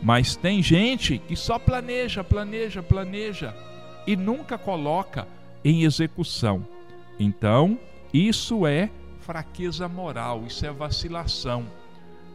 mas 0.00 0.36
tem 0.36 0.62
gente 0.62 1.18
que 1.18 1.34
só 1.34 1.58
planeja, 1.58 2.22
planeja, 2.22 2.82
planeja 2.82 3.54
e 4.06 4.14
nunca 4.16 4.56
coloca 4.56 5.26
em 5.64 5.82
execução. 5.82 6.64
Então, 7.18 7.76
isso 8.14 8.64
é 8.66 8.88
fraqueza 9.20 9.88
moral, 9.88 10.44
isso 10.46 10.64
é 10.64 10.70
vacilação. 10.70 11.66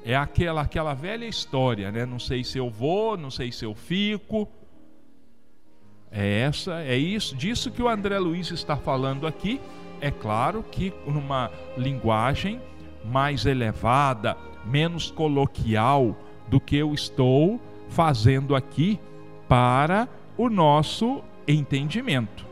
É 0.06 0.16
aquela 0.16 0.62
aquela 0.62 0.94
velha 0.94 1.26
história, 1.26 1.92
né? 1.92 2.06
Não 2.06 2.20
sei 2.20 2.44
se 2.44 2.58
eu 2.58 2.70
vou, 2.70 3.18
não 3.18 3.32
sei 3.32 3.52
se 3.52 3.64
eu 3.64 3.74
fico. 3.74 4.48
É 6.12 6.42
essa, 6.42 6.84
é 6.84 6.96
isso, 6.96 7.36
disso 7.36 7.72
que 7.72 7.82
o 7.82 7.90
André 7.90 8.20
Luiz 8.20 8.52
está 8.52 8.76
falando 8.78 9.26
aqui. 9.26 9.60
É 10.00 10.12
claro 10.12 10.64
que 10.64 10.94
numa 11.08 11.50
linguagem 11.78 12.62
mais 13.04 13.46
elevada, 13.46 14.38
menos 14.66 15.10
coloquial 15.10 16.16
do 16.48 16.60
que 16.60 16.76
eu 16.76 16.94
estou 16.94 17.60
fazendo 17.90 18.56
aqui 18.56 19.00
para 19.48 20.08
o 20.38 20.50
nosso 20.50 21.24
entendimento. 21.48 22.46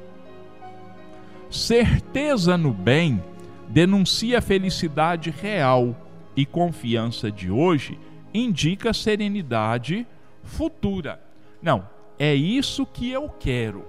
Certeza 1.50 2.58
no 2.58 2.72
bem 2.72 3.22
denuncia 3.68 4.40
a 4.40 4.42
felicidade 4.42 5.30
real 5.30 5.96
e 6.36 6.46
confiança 6.46 7.32
de 7.32 7.52
hoje 7.52 8.00
indica 8.34 8.94
serenidade 8.94 10.08
futura. 10.44 11.22
Não, 11.62 11.88
é 12.18 12.34
isso 12.34 12.86
que 12.86 13.10
eu 13.10 13.30
quero. 13.30 13.86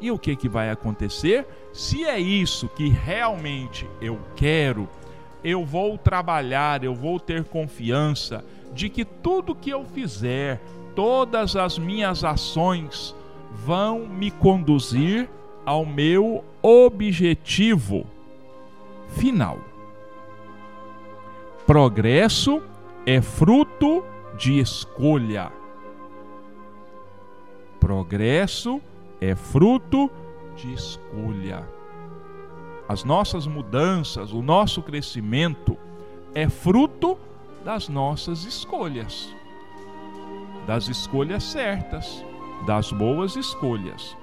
E 0.00 0.10
o 0.10 0.18
que, 0.18 0.34
que 0.34 0.48
vai 0.48 0.70
acontecer? 0.70 1.46
Se 1.72 2.04
é 2.04 2.18
isso 2.18 2.68
que 2.68 2.88
realmente 2.88 3.88
eu 4.00 4.18
quero, 4.34 4.88
eu 5.44 5.64
vou 5.64 5.96
trabalhar, 5.96 6.82
eu 6.82 6.94
vou 6.94 7.18
ter 7.20 7.44
confiança 7.44 8.44
de 8.74 8.88
que 8.88 9.04
tudo 9.04 9.54
que 9.54 9.70
eu 9.70 9.84
fizer, 9.84 10.60
todas 10.94 11.56
as 11.56 11.78
minhas 11.78 12.24
ações 12.24 13.14
vão 13.52 14.06
me 14.06 14.30
conduzir 14.30 15.28
ao 15.64 15.86
meu 15.86 16.44
objetivo 16.60 18.06
final. 19.08 19.71
Progresso 21.66 22.60
é 23.06 23.22
fruto 23.22 24.04
de 24.36 24.58
escolha. 24.58 25.52
Progresso 27.78 28.80
é 29.20 29.36
fruto 29.36 30.10
de 30.56 30.72
escolha. 30.74 31.64
As 32.88 33.04
nossas 33.04 33.46
mudanças, 33.46 34.32
o 34.32 34.42
nosso 34.42 34.82
crescimento 34.82 35.78
é 36.34 36.48
fruto 36.48 37.16
das 37.64 37.88
nossas 37.88 38.44
escolhas, 38.44 39.32
das 40.66 40.88
escolhas 40.88 41.44
certas, 41.44 42.24
das 42.66 42.90
boas 42.90 43.36
escolhas. 43.36 44.16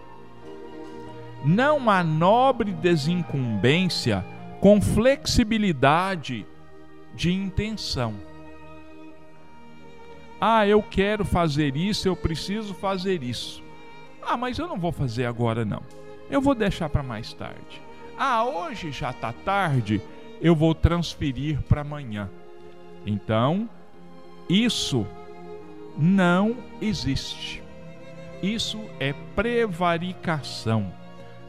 Não 1.45 1.89
há 1.89 2.03
nobre 2.03 2.73
desincumbência 2.73 4.25
com 4.59 4.81
flexibilidade 4.81 6.45
de 7.13 7.31
intenção. 7.31 8.15
Ah, 10.39 10.65
eu 10.65 10.81
quero 10.81 11.25
fazer 11.25 11.75
isso, 11.75 12.07
eu 12.07 12.15
preciso 12.15 12.73
fazer 12.73 13.23
isso. 13.23 13.61
Ah, 14.21 14.37
mas 14.37 14.57
eu 14.57 14.67
não 14.67 14.77
vou 14.77 14.91
fazer 14.91 15.25
agora 15.25 15.65
não. 15.65 15.81
Eu 16.29 16.39
vou 16.39 16.55
deixar 16.55 16.89
para 16.89 17.03
mais 17.03 17.33
tarde. 17.33 17.81
Ah, 18.17 18.43
hoje 18.45 18.91
já 18.91 19.09
está 19.09 19.33
tarde, 19.33 20.01
eu 20.39 20.55
vou 20.55 20.73
transferir 20.75 21.61
para 21.63 21.81
amanhã. 21.81 22.29
Então, 23.05 23.69
isso 24.47 25.05
não 25.97 26.57
existe. 26.81 27.61
Isso 28.41 28.79
é 28.99 29.13
prevaricação. 29.35 30.93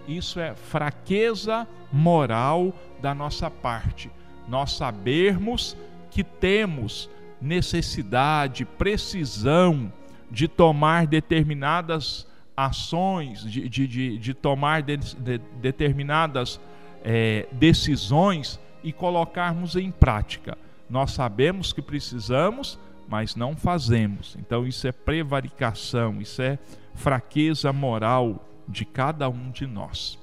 Isso 0.08 0.40
é 0.40 0.54
fraqueza 0.54 1.68
moral 1.92 2.72
da 3.00 3.14
nossa 3.14 3.48
parte. 3.50 4.10
Nós 4.48 4.72
sabermos 4.72 5.76
que 6.10 6.24
temos 6.24 7.08
necessidade, 7.40 8.64
precisão 8.64 9.92
de 10.30 10.46
tomar 10.46 11.06
determinadas 11.06 12.26
ações, 12.56 13.42
de, 13.42 13.68
de, 13.68 13.86
de, 13.86 14.18
de 14.18 14.34
tomar 14.34 14.82
de, 14.82 14.96
de, 14.96 15.38
determinadas 15.60 16.60
é, 17.02 17.46
decisões 17.52 18.60
e 18.82 18.92
colocarmos 18.92 19.76
em 19.76 19.90
prática. 19.90 20.56
Nós 20.88 21.12
sabemos 21.12 21.72
que 21.72 21.80
precisamos, 21.80 22.78
mas 23.08 23.34
não 23.34 23.56
fazemos. 23.56 24.36
Então, 24.38 24.66
isso 24.66 24.86
é 24.86 24.92
prevaricação, 24.92 26.20
isso 26.20 26.42
é 26.42 26.58
fraqueza 26.94 27.72
moral 27.72 28.44
de 28.68 28.84
cada 28.84 29.28
um 29.28 29.50
de 29.50 29.66
nós. 29.66 30.18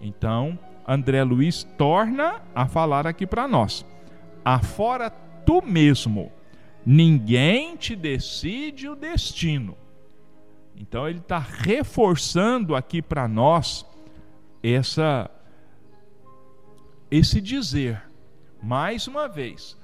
Então, 0.00 0.58
André 0.88 1.22
Luiz 1.22 1.64
torna 1.76 2.40
a 2.54 2.66
falar 2.66 3.06
aqui 3.06 3.26
para 3.26 3.46
nós. 3.46 3.84
Afora 4.42 5.10
tu 5.44 5.60
mesmo, 5.60 6.32
ninguém 6.84 7.76
te 7.76 7.94
decide 7.94 8.88
o 8.88 8.96
destino. 8.96 9.76
Então 10.74 11.06
ele 11.06 11.18
está 11.18 11.38
reforçando 11.38 12.74
aqui 12.74 13.02
para 13.02 13.28
nós 13.28 13.84
essa 14.62 15.30
esse 17.10 17.38
dizer. 17.38 18.02
Mais 18.62 19.06
uma 19.06 19.28
vez, 19.28 19.76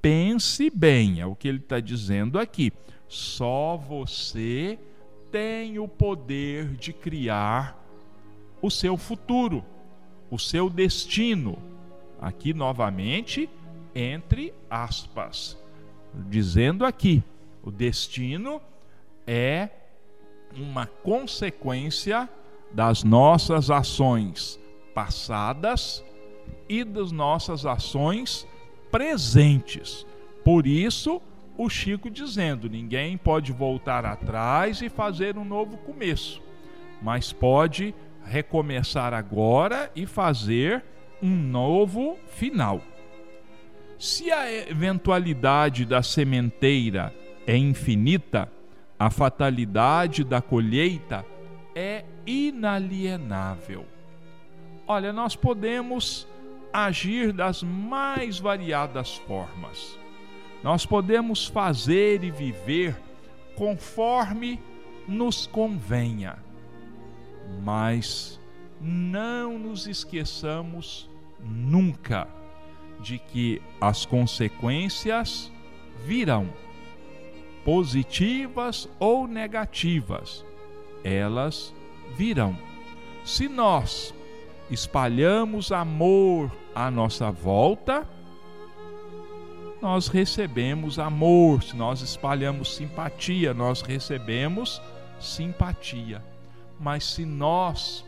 pense 0.00 0.70
bem, 0.70 1.20
é 1.20 1.26
o 1.26 1.36
que 1.36 1.46
ele 1.46 1.58
está 1.58 1.78
dizendo 1.78 2.38
aqui. 2.38 2.72
Só 3.06 3.76
você 3.76 4.78
tem 5.30 5.78
o 5.78 5.86
poder 5.86 6.74
de 6.74 6.94
criar 6.94 7.78
o 8.62 8.70
seu 8.70 8.96
futuro 8.96 9.62
o 10.30 10.38
seu 10.38 10.68
destino. 10.68 11.58
Aqui 12.20 12.52
novamente, 12.52 13.48
entre 13.94 14.52
aspas, 14.68 15.56
dizendo 16.28 16.84
aqui, 16.84 17.22
o 17.62 17.70
destino 17.70 18.60
é 19.26 19.68
uma 20.56 20.86
consequência 20.86 22.28
das 22.72 23.04
nossas 23.04 23.70
ações 23.70 24.58
passadas 24.94 26.04
e 26.68 26.84
das 26.84 27.12
nossas 27.12 27.64
ações 27.64 28.46
presentes. 28.90 30.06
Por 30.44 30.66
isso, 30.66 31.20
o 31.56 31.68
Chico 31.68 32.10
dizendo: 32.10 32.68
ninguém 32.68 33.16
pode 33.16 33.52
voltar 33.52 34.04
atrás 34.04 34.80
e 34.82 34.88
fazer 34.88 35.36
um 35.36 35.44
novo 35.44 35.76
começo, 35.78 36.42
mas 37.02 37.32
pode 37.32 37.94
recomeçar 38.28 39.14
agora 39.14 39.90
e 39.96 40.06
fazer 40.06 40.84
um 41.22 41.34
novo 41.34 42.18
final. 42.28 42.80
Se 43.98 44.30
a 44.30 44.50
eventualidade 44.52 45.84
da 45.84 46.02
sementeira 46.02 47.12
é 47.46 47.56
infinita, 47.56 48.50
a 48.98 49.10
fatalidade 49.10 50.22
da 50.22 50.40
colheita 50.40 51.24
é 51.74 52.04
inalienável. 52.26 53.86
Olha, 54.86 55.12
nós 55.12 55.34
podemos 55.34 56.26
agir 56.72 57.32
das 57.32 57.62
mais 57.62 58.38
variadas 58.38 59.16
formas. 59.16 59.98
Nós 60.62 60.84
podemos 60.84 61.46
fazer 61.46 62.22
e 62.22 62.30
viver 62.30 62.96
conforme 63.56 64.60
nos 65.06 65.46
convenha 65.46 66.47
mas 67.62 68.40
não 68.80 69.58
nos 69.58 69.86
esqueçamos 69.86 71.08
nunca 71.40 72.28
de 73.00 73.18
que 73.18 73.62
as 73.80 74.04
consequências 74.04 75.52
virão, 76.04 76.48
positivas 77.64 78.88
ou 78.98 79.26
negativas, 79.26 80.44
elas 81.04 81.74
virão. 82.16 82.56
Se 83.24 83.48
nós 83.48 84.14
espalhamos 84.70 85.70
amor 85.72 86.50
à 86.74 86.90
nossa 86.90 87.30
volta, 87.30 88.06
nós 89.80 90.08
recebemos 90.08 90.98
amor. 90.98 91.62
Se 91.62 91.76
nós 91.76 92.00
espalhamos 92.00 92.74
simpatia, 92.74 93.54
nós 93.54 93.80
recebemos 93.80 94.80
simpatia. 95.20 96.22
Mas 96.78 97.04
se 97.04 97.24
nós 97.24 98.04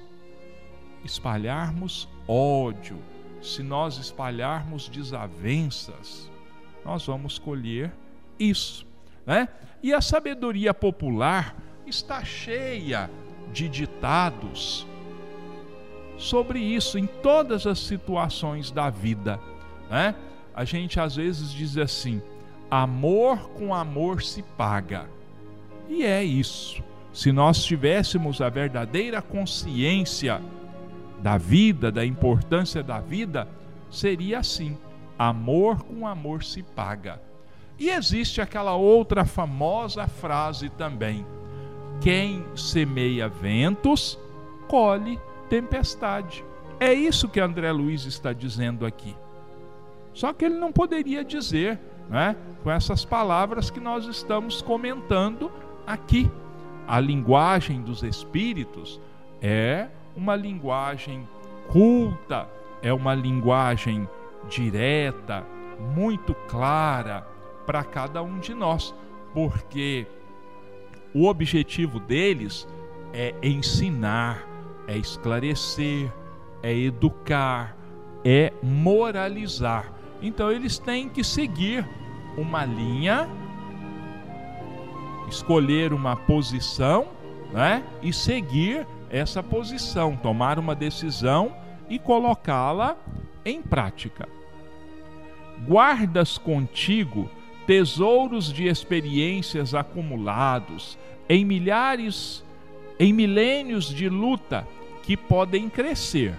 espalharmos 1.05 2.09
ódio, 2.27 2.99
se 3.43 3.63
nós 3.63 3.97
espalharmos 3.97 4.89
desavenças, 4.89 6.31
nós 6.85 7.07
vamos 7.07 7.39
colher 7.39 7.93
isso, 8.39 8.87
né? 9.27 9.49
E 9.83 9.93
a 9.93 10.01
sabedoria 10.01 10.75
popular 10.75 11.57
está 11.87 12.25
cheia 12.25 13.11
de 13.53 13.69
ditados 13.69 14.87
sobre 16.17 16.59
isso 16.61 16.99
em 16.99 17.07
todas 17.07 17.67
as 17.67 17.79
situações 17.79 18.71
da 18.71 18.91
vida, 18.91 19.41
né? 19.89 20.15
A 20.55 20.65
gente 20.65 21.01
às 21.01 21.17
vezes 21.17 21.51
diz 21.51 21.77
assim: 21.79 22.23
amor 22.71 23.51
com 23.51 23.75
amor 23.75 24.23
se 24.23 24.43
paga. 24.43 25.09
E 25.89 26.05
é 26.05 26.23
isso. 26.23 26.83
Se 27.13 27.33
nós 27.33 27.65
tivéssemos 27.65 28.41
a 28.41 28.49
verdadeira 28.49 29.21
consciência 29.21 30.41
da 31.21 31.37
vida, 31.37 31.91
da 31.91 32.05
importância 32.05 32.83
da 32.83 33.01
vida, 33.01 33.49
seria 33.91 34.39
assim: 34.39 34.77
amor 35.19 35.83
com 35.83 36.07
amor 36.07 36.43
se 36.45 36.63
paga. 36.63 37.21
E 37.79 37.89
existe 37.91 38.41
aquela 38.41 38.75
outra 38.77 39.25
famosa 39.25 40.07
frase 40.07 40.69
também: 40.71 41.27
quem 42.01 42.45
semeia 42.55 43.29
ventos, 43.29 44.19
colhe 44.69 45.19
tempestade. 45.49 46.45
É 46.79 46.95
isso 46.95 47.29
que 47.29 47.41
André 47.41 47.71
Luiz 47.73 48.05
está 48.05 48.33
dizendo 48.33 48.87
aqui. 48.87 49.15
Só 50.15 50.33
que 50.33 50.45
ele 50.45 50.55
não 50.57 50.73
poderia 50.73 51.25
dizer, 51.25 51.79
né, 52.09 52.37
com 52.63 52.71
essas 52.71 53.05
palavras 53.05 53.71
que 53.71 53.81
nós 53.81 54.07
estamos 54.07 54.63
comentando 54.63 55.51
aqui. 55.87 56.31
A 56.91 56.99
linguagem 56.99 57.83
dos 57.83 58.03
espíritos 58.03 59.01
é 59.41 59.87
uma 60.17 60.35
linguagem 60.35 61.25
culta, 61.69 62.49
é 62.83 62.93
uma 62.93 63.15
linguagem 63.15 64.09
direta, 64.49 65.47
muito 65.95 66.35
clara 66.49 67.25
para 67.65 67.85
cada 67.85 68.21
um 68.25 68.41
de 68.41 68.53
nós, 68.55 68.93
porque 69.33 70.05
o 71.15 71.29
objetivo 71.29 72.01
deles 72.01 72.67
é 73.13 73.37
ensinar, 73.41 74.45
é 74.89 74.97
esclarecer, 74.99 76.13
é 76.61 76.77
educar, 76.77 77.77
é 78.25 78.53
moralizar. 78.65 79.93
Então 80.21 80.51
eles 80.51 80.77
têm 80.77 81.09
que 81.09 81.23
seguir 81.23 81.89
uma 82.37 82.65
linha, 82.65 83.29
escolher 85.31 85.93
uma 85.93 86.17
posição, 86.17 87.09
né? 87.53 87.83
E 88.03 88.13
seguir 88.13 88.87
essa 89.09 89.43
posição, 89.43 90.17
tomar 90.17 90.59
uma 90.59 90.75
decisão 90.75 91.57
e 91.89 91.99
colocá-la 91.99 92.97
em 93.45 93.63
prática. 93.63 94.29
Guardas 95.67 96.39
contigo 96.39 97.29
tesouros 97.67 98.53
de 98.53 98.67
experiências 98.67 99.75
acumulados 99.75 100.99
em 101.29 101.45
milhares, 101.45 102.45
em 102.99 103.13
milênios 103.13 103.87
de 103.87 104.09
luta 104.09 104.67
que 105.03 105.17
podem 105.17 105.69
crescer 105.69 106.35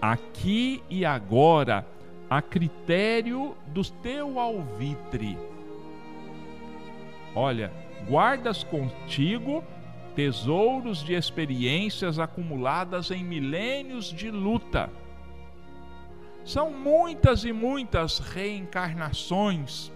aqui 0.00 0.82
e 0.90 1.04
agora 1.04 1.86
a 2.28 2.42
critério 2.42 3.54
do 3.68 3.84
teu 3.84 4.40
alvitre. 4.40 5.38
Olha, 7.34 7.72
guardas 8.08 8.62
contigo 8.62 9.64
tesouros 10.14 11.02
de 11.02 11.14
experiências 11.14 12.18
acumuladas 12.18 13.10
em 13.10 13.24
milênios 13.24 14.12
de 14.12 14.30
luta. 14.30 14.90
São 16.44 16.70
muitas 16.70 17.44
e 17.44 17.52
muitas 17.52 18.18
reencarnações 18.18 19.90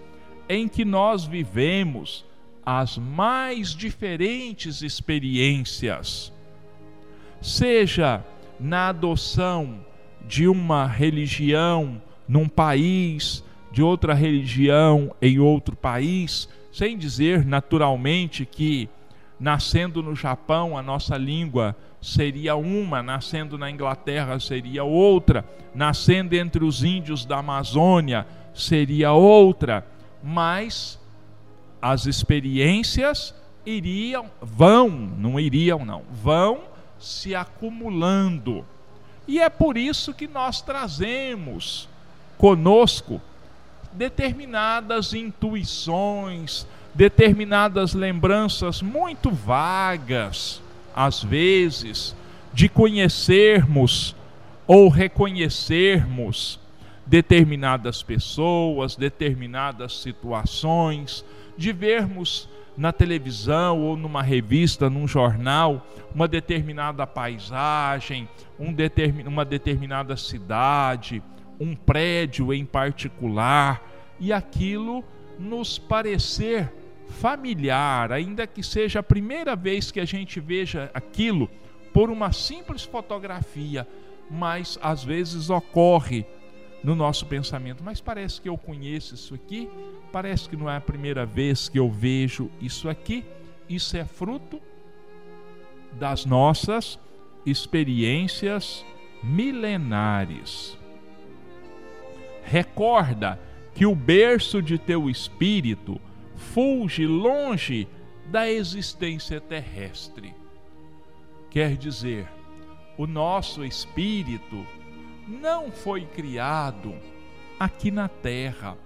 em 0.49 0.69
que 0.69 0.85
nós 0.85 1.25
vivemos 1.25 2.25
as 2.65 2.99
mais 2.99 3.71
diferentes 3.71 4.83
experiências, 4.83 6.33
seja 7.41 8.25
na 8.59 8.89
adoção 8.89 9.85
de 10.27 10.49
uma 10.49 10.87
religião 10.87 12.01
num 12.27 12.49
país, 12.49 13.45
de 13.71 13.83
outra 13.83 14.15
religião 14.15 15.15
em 15.21 15.39
outro 15.39 15.77
país, 15.77 16.49
sem 16.77 16.99
dizer 16.99 17.43
naturalmente 17.47 18.45
que 18.45 18.87
nascendo 19.41 20.03
no 20.03 20.15
Japão 20.15 20.77
a 20.77 20.83
nossa 20.83 21.17
língua 21.17 21.75
seria 22.03 22.55
uma, 22.55 23.03
nascendo 23.03 23.57
na 23.57 23.71
Inglaterra 23.71 24.39
seria 24.39 24.85
outra, 24.85 25.43
nascendo 25.75 26.37
entre 26.37 26.63
os 26.63 26.85
índios 26.85 27.25
da 27.25 27.39
Amazônia 27.39 28.27
seria 28.53 29.13
outra, 29.13 29.87
mas 30.23 31.01
as 31.81 32.05
experiências 32.05 33.35
iriam, 33.65 34.27
vão, 34.43 34.91
não 34.91 35.41
iriam 35.41 35.83
não, 35.83 36.03
vão 36.13 36.61
se 36.99 37.35
acumulando. 37.35 38.67
E 39.27 39.41
é 39.41 39.49
por 39.49 39.79
isso 39.79 40.13
que 40.13 40.29
nós 40.29 40.61
trazemos 40.61 41.89
conosco 42.37 43.19
determinadas 43.97 45.15
intuições, 45.15 46.67
determinadas 46.95 47.95
lembranças 47.95 48.83
muito 48.83 49.31
vagas, 49.31 50.63
às 50.95 51.23
vezes, 51.23 52.15
de 52.53 52.69
conhecermos 52.69 54.15
ou 54.67 54.89
reconhecermos 54.89 56.61
determinadas 57.07 58.03
pessoas, 58.03 58.97
determinadas 58.97 60.01
situações, 60.01 61.25
de 61.57 61.73
vermos 61.73 62.49
na 62.77 62.93
televisão 62.93 63.81
ou 63.81 63.97
numa 63.97 64.23
revista, 64.23 64.91
num 64.91 65.09
jornal, 65.09 65.87
uma 66.15 66.29
determinada 66.29 67.07
paisagem, 67.07 68.29
um 68.59 68.73
determin, 68.73 69.23
uma 69.25 69.45
determinada 69.45 70.17
cidade, 70.17 71.23
um 71.59 71.75
prédio 71.75 72.53
em 72.53 72.65
particular, 72.65 73.83
e 74.19 74.33
aquilo 74.33 75.05
nos 75.39 75.79
parecer 75.79 76.73
familiar, 77.09 78.13
ainda 78.13 78.47
que 78.47 78.63
seja 78.63 79.01
a 79.01 79.03
primeira 79.03 79.55
vez 79.55 79.91
que 79.91 80.01
a 80.01 80.05
gente 80.05 80.41
veja 80.41 80.91
aquilo 80.93 81.49
por 81.93 82.11
uma 82.11 82.33
simples 82.33 82.83
fotografia, 82.83 83.87
mas 84.31 84.79
às 84.83 85.05
vezes 85.05 85.51
ocorre 85.51 86.27
no 86.83 86.95
nosso 86.95 87.27
pensamento, 87.27 87.83
mas 87.83 88.01
parece 88.01 88.41
que 88.41 88.49
eu 88.49 88.57
conheço 88.57 89.15
isso 89.15 89.35
aqui, 89.35 89.69
parece 90.13 90.49
que 90.49 90.57
não 90.57 90.71
é 90.71 90.77
a 90.77 90.81
primeira 90.81 91.25
vez 91.25 91.69
que 91.69 91.79
eu 91.79 91.91
vejo 91.91 92.51
isso 92.61 92.89
aqui. 92.89 93.25
Isso 93.69 93.97
é 93.97 94.05
fruto 94.05 94.61
das 95.93 96.25
nossas 96.25 96.99
experiências 97.45 98.85
milenares. 99.23 100.79
Recorda 102.49 103.41
que 103.75 103.85
o 103.85 103.95
berço 103.95 104.63
de 104.63 104.79
teu 104.79 105.11
espírito 105.11 106.01
fulge 106.37 107.05
longe 107.05 107.89
da 108.27 108.49
existência 108.49 109.41
terrestre. 109.41 110.33
Quer 111.51 111.77
dizer, 111.77 112.29
o 112.97 113.05
nosso 113.05 113.65
espírito 113.65 114.65
não 115.27 115.73
foi 115.73 116.03
criado 116.07 116.95
aqui 117.59 117.91
na 117.91 118.09
Terra, 118.09 118.79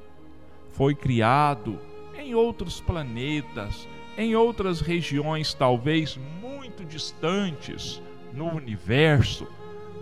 foi 0.72 0.94
criado 0.94 1.78
em 2.18 2.34
outros 2.34 2.80
planetas, 2.80 3.86
em 4.16 4.34
outras 4.34 4.80
regiões 4.80 5.52
talvez 5.52 6.18
muito 6.40 6.82
distantes 6.82 8.00
no 8.32 8.46
universo, 8.46 9.46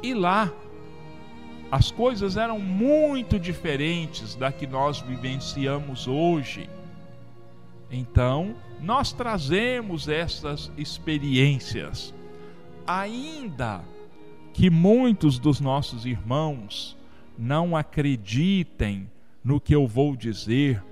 e 0.01 0.15
lá 0.15 0.53
as 1.71 1.91
coisas 1.91 2.37
eram 2.37 2.59
muito 2.59 3.39
diferentes 3.39 4.35
da 4.35 4.51
que 4.51 4.66
nós 4.66 5.01
vivenciamos 5.01 6.09
hoje. 6.09 6.69
Então, 7.91 8.55
nós 8.81 9.12
trazemos 9.12 10.09
essas 10.09 10.71
experiências, 10.77 12.14
ainda 12.87 13.83
que 14.53 14.71
muitos 14.71 15.39
dos 15.39 15.61
nossos 15.61 16.07
irmãos 16.07 16.97
não 17.39 17.77
acreditem 17.77 19.09
no 19.45 19.61
que 19.61 19.75
eu 19.75 19.87
vou 19.87 20.16
dizer, 20.16 20.83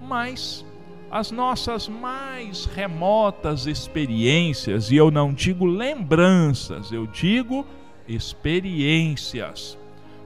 mas 0.00 0.64
as 1.10 1.30
nossas 1.30 1.88
mais 1.88 2.66
remotas 2.66 3.66
experiências, 3.66 4.90
e 4.90 4.96
eu 4.96 5.10
não 5.10 5.32
digo 5.32 5.64
lembranças, 5.64 6.92
eu 6.92 7.06
digo 7.06 7.66
experiências. 8.06 9.78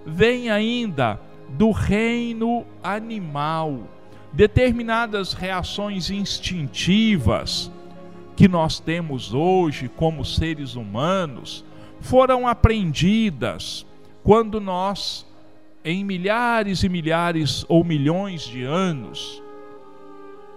Vem 0.04 0.50
ainda 0.50 1.20
do 1.48 1.70
reino 1.70 2.64
animal, 2.82 3.88
determinadas 4.32 5.32
reações 5.32 6.10
instintivas 6.10 7.70
que 8.34 8.48
nós 8.48 8.80
temos 8.80 9.34
hoje 9.34 9.88
como 9.88 10.24
seres 10.24 10.74
humanos 10.74 11.64
foram 12.00 12.48
aprendidas 12.48 13.86
quando 14.22 14.60
nós, 14.60 15.26
em 15.84 16.04
milhares 16.04 16.82
e 16.82 16.88
milhares 16.88 17.64
ou 17.68 17.84
milhões 17.84 18.42
de 18.42 18.64
anos, 18.64 19.42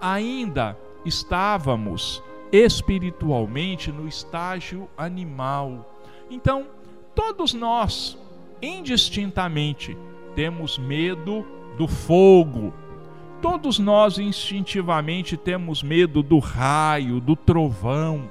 ainda 0.02 0.78
estávamos 1.06 2.22
espiritualmente 2.52 3.92
no 3.92 4.08
estágio 4.08 4.90
animal. 4.98 5.94
Então, 6.30 6.66
todos 7.14 7.54
nós, 7.54 8.18
indistintamente, 8.66 9.98
temos 10.36 10.78
medo 10.78 11.46
do 11.78 11.88
fogo. 11.88 12.74
Todos 13.42 13.80
nós 13.80 14.18
instintivamente 14.18 15.38
temos 15.38 15.84
medo 15.84 16.24
do 16.24 16.40
raio, 16.40 17.20
do 17.20 17.36
trovão. 17.36 18.30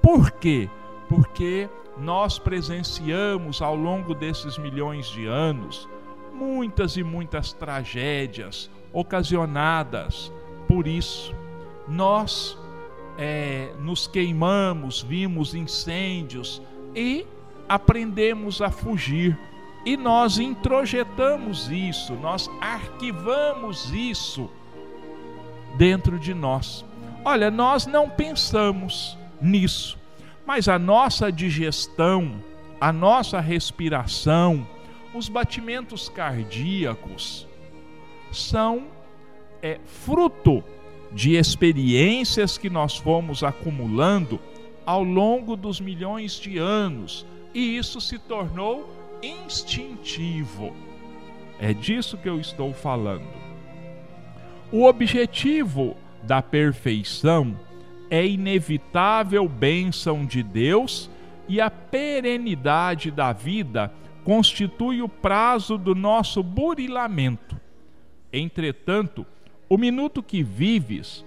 Por 0.00 0.30
quê? 0.30 0.68
Porque 1.08 1.68
nós 1.98 2.38
presenciamos 2.38 3.60
ao 3.60 3.76
longo 3.76 4.14
desses 4.14 4.56
milhões 4.56 5.06
de 5.08 5.26
anos 5.26 5.88
muitas 6.32 6.96
e 6.96 7.04
muitas 7.04 7.52
tragédias 7.52 8.70
ocasionadas 8.92 10.32
por 10.66 10.86
isso. 10.86 11.34
Nós 11.86 12.58
é, 13.18 13.72
nos 13.80 14.06
queimamos, 14.06 15.02
vimos 15.02 15.54
incêndios 15.54 16.62
e 16.94 17.26
aprendemos 17.68 18.60
a 18.60 18.70
fugir. 18.70 19.38
E 19.84 19.96
nós 19.96 20.38
introjetamos 20.38 21.68
isso, 21.68 22.14
nós 22.14 22.48
arquivamos 22.60 23.92
isso 23.92 24.48
dentro 25.76 26.18
de 26.18 26.32
nós. 26.32 26.84
Olha, 27.24 27.50
nós 27.50 27.86
não 27.86 28.08
pensamos 28.08 29.18
nisso, 29.40 29.98
mas 30.46 30.68
a 30.68 30.78
nossa 30.78 31.32
digestão, 31.32 32.42
a 32.80 32.92
nossa 32.92 33.40
respiração, 33.40 34.66
os 35.14 35.28
batimentos 35.28 36.08
cardíacos 36.08 37.46
são 38.30 38.86
é, 39.60 39.80
fruto 39.84 40.62
de 41.12 41.34
experiências 41.36 42.56
que 42.56 42.70
nós 42.70 42.96
fomos 42.96 43.42
acumulando 43.42 44.40
ao 44.86 45.02
longo 45.02 45.56
dos 45.56 45.80
milhões 45.80 46.34
de 46.40 46.58
anos 46.58 47.26
e 47.54 47.76
isso 47.76 48.00
se 48.00 48.18
tornou 48.18 48.88
instintivo. 49.22 50.74
É 51.58 51.72
disso 51.72 52.16
que 52.16 52.28
eu 52.28 52.40
estou 52.40 52.72
falando. 52.72 53.26
O 54.70 54.84
objetivo 54.84 55.96
da 56.22 56.40
perfeição 56.40 57.58
é 58.10 58.26
inevitável 58.26 59.48
bênção 59.48 60.24
de 60.24 60.42
Deus 60.42 61.10
e 61.48 61.60
a 61.60 61.70
perenidade 61.70 63.10
da 63.10 63.32
vida 63.32 63.92
constitui 64.24 65.02
o 65.02 65.08
prazo 65.08 65.76
do 65.76 65.94
nosso 65.94 66.42
burilamento. 66.42 67.60
Entretanto, 68.32 69.26
o 69.68 69.76
minuto 69.76 70.22
que 70.22 70.42
vives 70.42 71.24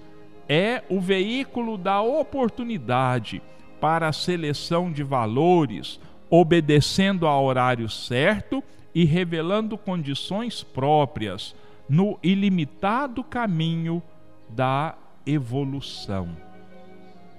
é 0.48 0.84
o 0.90 1.00
veículo 1.00 1.78
da 1.78 2.02
oportunidade 2.02 3.42
para 3.80 4.08
a 4.08 4.14
seleção 4.14 4.92
de 4.92 5.04
valores, 5.04 6.00
obedecendo 6.30 7.28
ao 7.28 7.44
horário 7.44 7.90
certo 7.90 8.64
e 8.94 9.06
revelando 9.06 9.78
condições 9.78 10.64
próprias 10.64 11.56
no 11.88 12.18
ilimitado 12.24 13.24
caminho 13.24 14.02
da 14.50 14.96
evolução. 15.26 16.30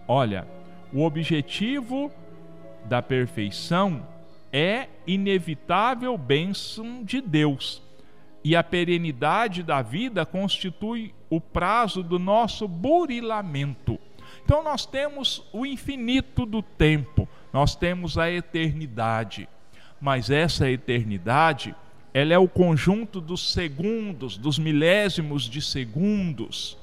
Olha, 0.07 0.47
o 0.93 1.03
objetivo 1.03 2.11
da 2.84 3.03
perfeição 3.03 4.07
é 4.53 4.89
inevitável 5.07 6.16
bênção 6.16 7.03
de 7.03 7.20
Deus 7.20 7.82
e 8.45 8.55
a 8.55 8.62
perenidade 8.62 9.62
da 9.64 9.82
vida 9.82 10.24
constitui 10.24 11.12
o 11.28 11.41
prazo 11.41 12.03
do 12.03 12.16
nosso 12.16 12.68
burilamento. 12.68 13.99
Então 14.45 14.62
nós 14.62 14.87
temos 14.87 15.43
o 15.53 15.66
infinito 15.66 16.47
do 16.47 16.62
tempo, 16.62 17.28
nós 17.57 17.75
temos 17.75 18.19
a 18.19 18.31
eternidade. 18.31 19.49
Mas 19.99 20.29
essa 20.29 20.71
eternidade, 20.71 21.75
ela 22.13 22.35
é 22.35 22.39
o 22.39 22.47
conjunto 22.47 23.19
dos 23.19 23.51
segundos, 23.51 24.37
dos 24.37 24.59
milésimos 24.59 25.45
de 25.45 25.63
segundos. 25.63 26.77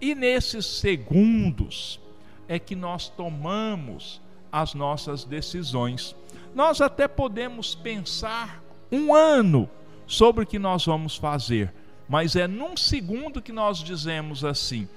E 0.00 0.14
nesses 0.14 0.66
segundos 0.66 1.98
é 2.46 2.60
que 2.60 2.76
nós 2.76 3.08
tomamos 3.08 4.20
as 4.52 4.72
nossas 4.72 5.24
decisões. 5.24 6.14
Nós 6.54 6.80
até 6.80 7.08
podemos 7.08 7.74
pensar 7.74 8.62
um 8.92 9.12
ano 9.12 9.68
sobre 10.06 10.44
o 10.44 10.46
que 10.46 10.60
nós 10.60 10.86
vamos 10.86 11.16
fazer, 11.16 11.74
mas 12.08 12.36
é 12.36 12.46
num 12.46 12.76
segundo 12.76 13.42
que 13.42 13.50
nós 13.50 13.78
dizemos 13.78 14.44
assim: 14.44 14.88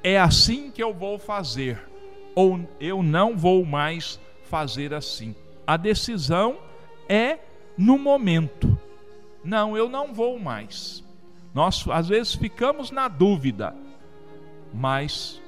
é 0.00 0.16
assim 0.16 0.70
que 0.70 0.80
eu 0.80 0.94
vou 0.94 1.18
fazer, 1.18 1.82
ou 2.36 2.60
eu 2.78 3.02
não 3.02 3.36
vou 3.36 3.64
mais 3.64 4.20
fazer 4.44 4.94
assim. 4.94 5.34
A 5.66 5.76
decisão 5.76 6.58
é 7.08 7.38
no 7.76 7.98
momento. 7.98 8.78
Não, 9.42 9.76
eu 9.76 9.88
não 9.88 10.14
vou 10.14 10.38
mais. 10.38 11.02
Nós 11.52 11.84
às 11.88 12.08
vezes 12.08 12.34
ficamos 12.34 12.90
na 12.90 13.08
dúvida, 13.08 13.74
mas 14.72 15.40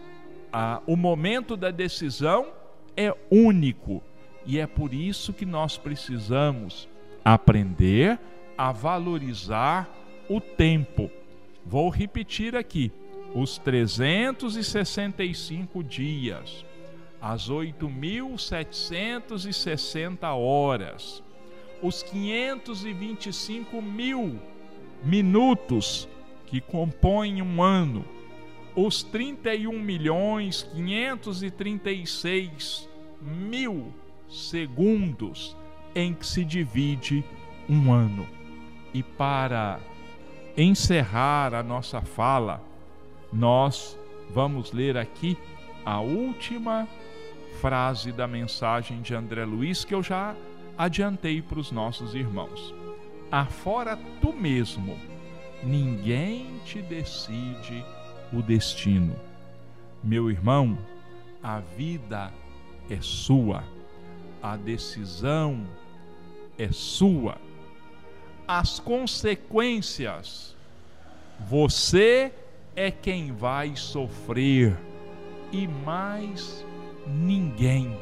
ah, 0.53 0.81
o 0.87 0.97
momento 0.97 1.57
da 1.57 1.71
decisão 1.71 2.49
é 2.97 3.15
único 3.31 4.03
e 4.47 4.59
é 4.59 4.67
por 4.67 4.95
isso 4.95 5.33
que 5.33 5.45
nós 5.45 5.77
precisamos 5.77 6.89
aprender 7.25 8.17
a 8.57 8.71
valorizar 8.71 9.91
o 10.29 10.41
tempo. 10.41 11.11
Vou 11.65 11.91
repetir 11.91 12.55
aqui: 12.55 12.93
os 13.35 13.59
365 13.59 15.83
dias, 15.83 16.65
as 17.21 17.51
8.760 17.51 20.37
horas, 20.37 21.23
os 21.83 22.03
525 22.03 23.83
mil 23.83 24.41
minutos 25.03 26.09
que 26.47 26.61
compõem 26.61 27.43
um 27.43 27.63
ano, 27.63 28.05
os 28.75 29.03
31 29.03 29.79
milhões 29.81 30.63
536 30.63 32.89
mil 33.21 33.93
segundos 34.29 35.57
em 35.95 36.13
que 36.13 36.27
se 36.27 36.45
divide 36.45 37.25
um 37.69 37.93
ano. 37.93 38.27
E 38.93 39.03
para 39.03 39.81
encerrar 40.57 41.55
a 41.55 41.63
nossa 41.63 42.01
fala, 42.01 42.63
nós 43.33 43.99
vamos 44.31 44.73
ler 44.73 44.97
aqui 44.97 45.37
a 45.85 46.01
última 46.01 46.89
frase 47.61 48.13
da 48.13 48.27
mensagem 48.27 49.03
de 49.03 49.15
André 49.15 49.45
Luiz 49.45 49.85
que 49.85 49.95
eu 49.95 50.03
já 50.03 50.35
adiantei 50.77 51.41
para 51.43 51.59
os 51.59 51.71
nossos 51.71 52.15
irmãos. 52.15 52.75
Afora 53.31 53.99
tu 54.21 54.33
mesmo, 54.33 54.99
ninguém 55.63 56.61
te 56.65 56.81
decide 56.83 57.85
o 58.33 58.43
destino. 58.43 59.17
Meu 60.03 60.31
irmão, 60.31 60.79
a 61.43 61.61
vida 61.61 62.33
é 62.89 62.99
sua, 63.01 63.65
a 64.43 64.57
decisão 64.57 65.67
é 66.57 66.71
sua 66.71 67.37
as 68.47 68.79
consequências, 68.79 70.55
você 71.41 72.33
é 72.77 72.91
quem 72.91 73.33
vai 73.33 73.75
sofrer 73.75 74.77
e 75.51 75.67
mais 75.67 76.65
ninguém. 77.07 77.97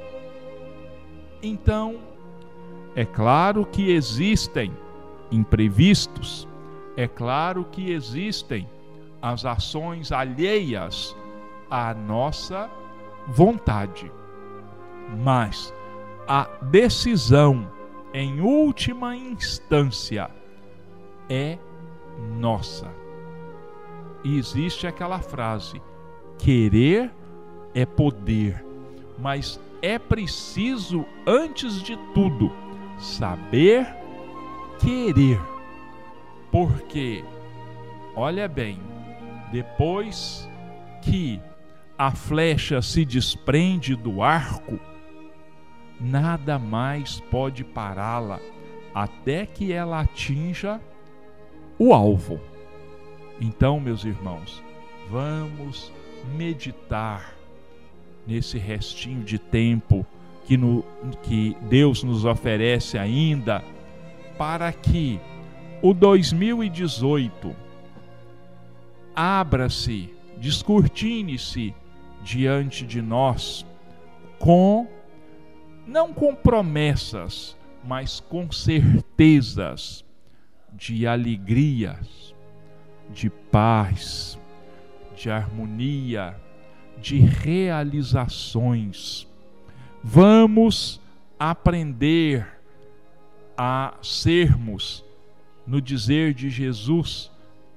Então, 1.43 1.99
é 2.97 3.05
claro 3.05 3.67
que 3.67 3.91
existem 3.91 4.73
imprevistos, 5.31 6.49
é 6.97 7.09
claro 7.09 7.65
que 7.65 7.91
existem 7.91 8.69
as 9.21 9.45
ações 9.45 10.13
alheias 10.13 11.17
à 11.71 11.93
nossa 11.95 12.71
vontade, 13.27 14.11
mas 15.23 15.75
a 16.27 16.45
decisão 16.63 17.69
em 18.15 18.41
última 18.41 19.17
instância, 19.17 20.31
é 21.29 21.59
nossa. 22.39 22.89
E 24.23 24.39
existe 24.39 24.87
aquela 24.87 25.19
frase: 25.19 25.83
querer 26.39 27.13
é 27.75 27.85
poder, 27.85 28.65
mas 29.25 29.59
é 29.81 29.99
preciso, 29.99 31.07
antes 31.27 31.83
de 31.83 31.97
tudo, 32.13 32.53
saber 32.99 33.87
querer. 34.79 35.41
Porque, 36.53 37.25
olha 38.15 38.47
bem, 38.47 38.79
depois 39.51 40.47
que 41.01 41.41
a 41.97 42.11
flecha 42.11 42.83
se 42.83 43.03
desprende 43.03 43.97
do 43.97 44.23
arco, 44.23 44.79
nada 45.99 46.59
mais 46.59 47.19
pode 47.19 47.65
pará-la 47.65 48.41
até 48.95 49.47
que 49.47 49.73
ela 49.73 50.01
atinja 50.03 50.79
o 51.79 51.95
alvo. 51.95 52.39
Então, 53.41 53.81
meus 53.81 54.05
irmãos, 54.05 54.63
vamos 55.09 55.91
meditar 56.37 57.34
nesse 58.27 58.59
restinho 58.59 59.23
de 59.23 59.39
tempo 59.39 60.07
que, 60.47 60.57
no, 60.57 60.85
que 61.23 61.57
Deus 61.63 62.03
nos 62.03 62.25
oferece 62.25 62.99
ainda, 62.99 63.63
para 64.37 64.73
que 64.73 65.21
o 65.83 65.93
2018 65.95 67.55
abra-se, 69.15 70.11
descortine-se 70.39 71.75
diante 72.23 72.85
de 72.85 73.01
nós 73.01 73.65
com 74.39 74.89
não 75.87 76.13
com 76.15 76.35
promessas, 76.35 77.57
mas 77.85 78.19
com 78.19 78.51
certezas 78.51 80.05
de 80.73 81.07
alegrias, 81.07 82.35
de 83.11 83.29
paz, 83.29 84.39
de 85.15 85.31
harmonia, 85.31 86.35
de 87.01 87.19
realizações. 87.19 89.27
Vamos 90.03 91.01
aprender 91.39 92.47
a 93.57 93.95
sermos, 94.03 95.05
no 95.67 95.81
dizer 95.81 96.35
de 96.35 96.51
Jesus, 96.51 97.31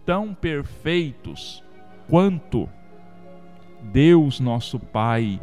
tão 0.06 0.34
perfeitos 0.34 1.64
quanto 2.10 2.68
Deus 3.82 4.40
nosso 4.40 4.80
Pai 4.80 5.40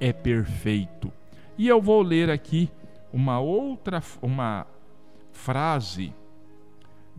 é 0.00 0.12
perfeito. 0.12 1.12
E 1.58 1.68
eu 1.68 1.80
vou 1.80 2.02
ler 2.02 2.30
aqui 2.30 2.70
uma 3.12 3.38
outra 3.38 4.02
uma 4.20 4.66
frase 5.32 6.12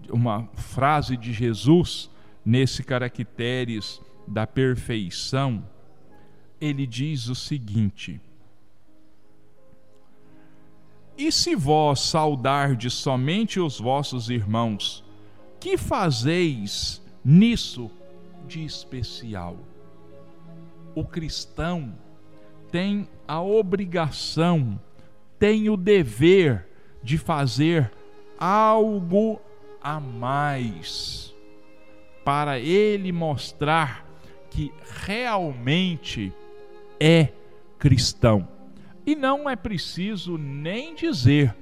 uma 0.09 0.47
frase 0.53 1.17
de 1.17 1.33
Jesus 1.33 2.09
nesse 2.45 2.83
caracteres 2.83 4.01
da 4.27 4.45
perfeição. 4.45 5.63
Ele 6.59 6.87
diz 6.87 7.27
o 7.27 7.35
seguinte: 7.35 8.19
E 11.17 11.31
se 11.31 11.55
vós 11.55 11.99
saudardes 11.99 12.93
somente 12.93 13.59
os 13.59 13.79
vossos 13.79 14.29
irmãos, 14.29 15.03
que 15.59 15.77
fazeis 15.77 17.01
nisso 17.23 17.91
de 18.47 18.63
especial? 18.63 19.57
O 20.95 21.03
cristão 21.03 21.93
tem 22.71 23.07
a 23.27 23.41
obrigação, 23.41 24.79
tem 25.37 25.69
o 25.69 25.77
dever 25.77 26.67
de 27.03 27.17
fazer 27.17 27.91
algo 28.39 29.39
a 29.81 29.99
mais 29.99 31.33
para 32.25 32.59
ele 32.59 33.11
mostrar 33.11 34.05
que 34.49 34.73
realmente 35.05 36.33
é 36.99 37.29
cristão. 37.77 38.47
E 39.05 39.15
não 39.15 39.49
é 39.49 39.55
preciso 39.55 40.37
nem 40.37 40.95
dizer 40.95 41.55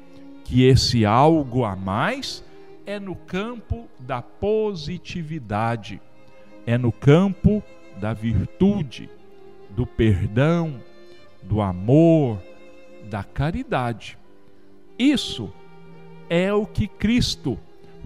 que 0.44 0.64
esse 0.64 1.06
algo 1.06 1.64
a 1.64 1.76
mais 1.76 2.44
é 2.86 3.00
no 3.00 3.16
campo 3.16 3.88
da 4.00 4.22
positividade, 4.22 6.02
é 6.66 6.78
no 6.78 6.92
campo 6.92 7.64
da 7.98 8.14
virtude, 8.14 9.10
do 9.72 9.86
perdão, 9.86 10.82
do 11.44 11.62
amor, 11.62 12.42
da 13.10 13.24
caridade. 13.24 14.18
Isso 14.98 15.52
é 16.30 16.54
o 16.54 16.66
que 16.66 16.88
Cristo 16.88 17.60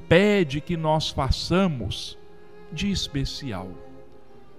pede 0.08 0.60
que 0.60 0.76
nós 0.76 1.10
façamos 1.10 2.18
de 2.72 2.90
especial. 2.92 3.70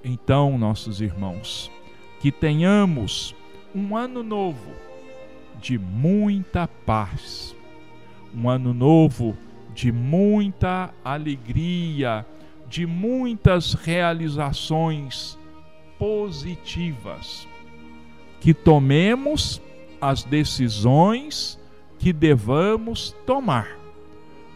Então, 0.03 0.57
nossos 0.57 1.01
irmãos, 1.01 1.71
que 2.21 2.31
tenhamos 2.31 3.35
um 3.75 3.97
ano 3.97 4.23
novo 4.23 4.71
de 5.61 5.79
muita 5.79 6.69
paz, 6.69 7.57
um 8.35 8.49
ano 8.49 8.73
novo 8.73 9.37
de 9.75 9.91
muita 9.91 10.93
alegria, 11.05 12.27
de 12.69 12.87
muitas 12.87 13.75
realizações 13.75 15.39
positivas 15.99 17.49
que 18.41 18.55
tomemos 18.55 19.61
as 20.01 20.23
decisões 20.25 21.59
que 21.99 22.13
devamos 22.13 23.15
tomar. 23.27 23.79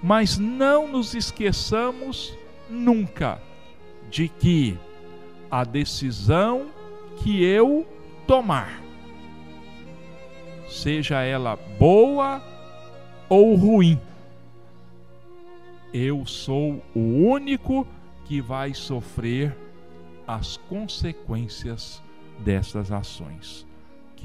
Mas 0.03 0.39
não 0.39 0.89
nos 0.89 1.15
esqueçamos 1.15 2.37
nunca 2.69 3.41
de 4.11 4.29
que 4.29 4.79
a 5.51 5.65
decisão 5.65 6.67
que 7.17 7.43
eu 7.45 7.87
tomar, 8.27 8.81
seja 10.69 11.23
ela 11.23 11.57
boa 11.79 12.43
ou 13.29 13.55
ruim, 13.55 13.99
eu 15.93 16.27
sou 16.27 16.83
o 16.95 17.01
único 17.01 17.87
que 18.25 18.41
vai 18.41 18.75
sofrer 18.75 19.57
as 20.27 20.57
consequências 20.57 22.03
dessas 22.39 22.91
ações 22.91 23.67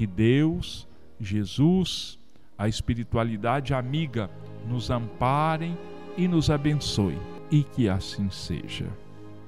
que 0.00 0.06
Deus, 0.06 0.88
Jesus, 1.20 2.18
a 2.56 2.66
espiritualidade 2.66 3.74
amiga 3.74 4.30
nos 4.66 4.88
amparem 4.88 5.76
e 6.16 6.26
nos 6.26 6.48
abençoe, 6.48 7.18
e 7.50 7.62
que 7.62 7.86
assim 7.86 8.30
seja. 8.30 8.86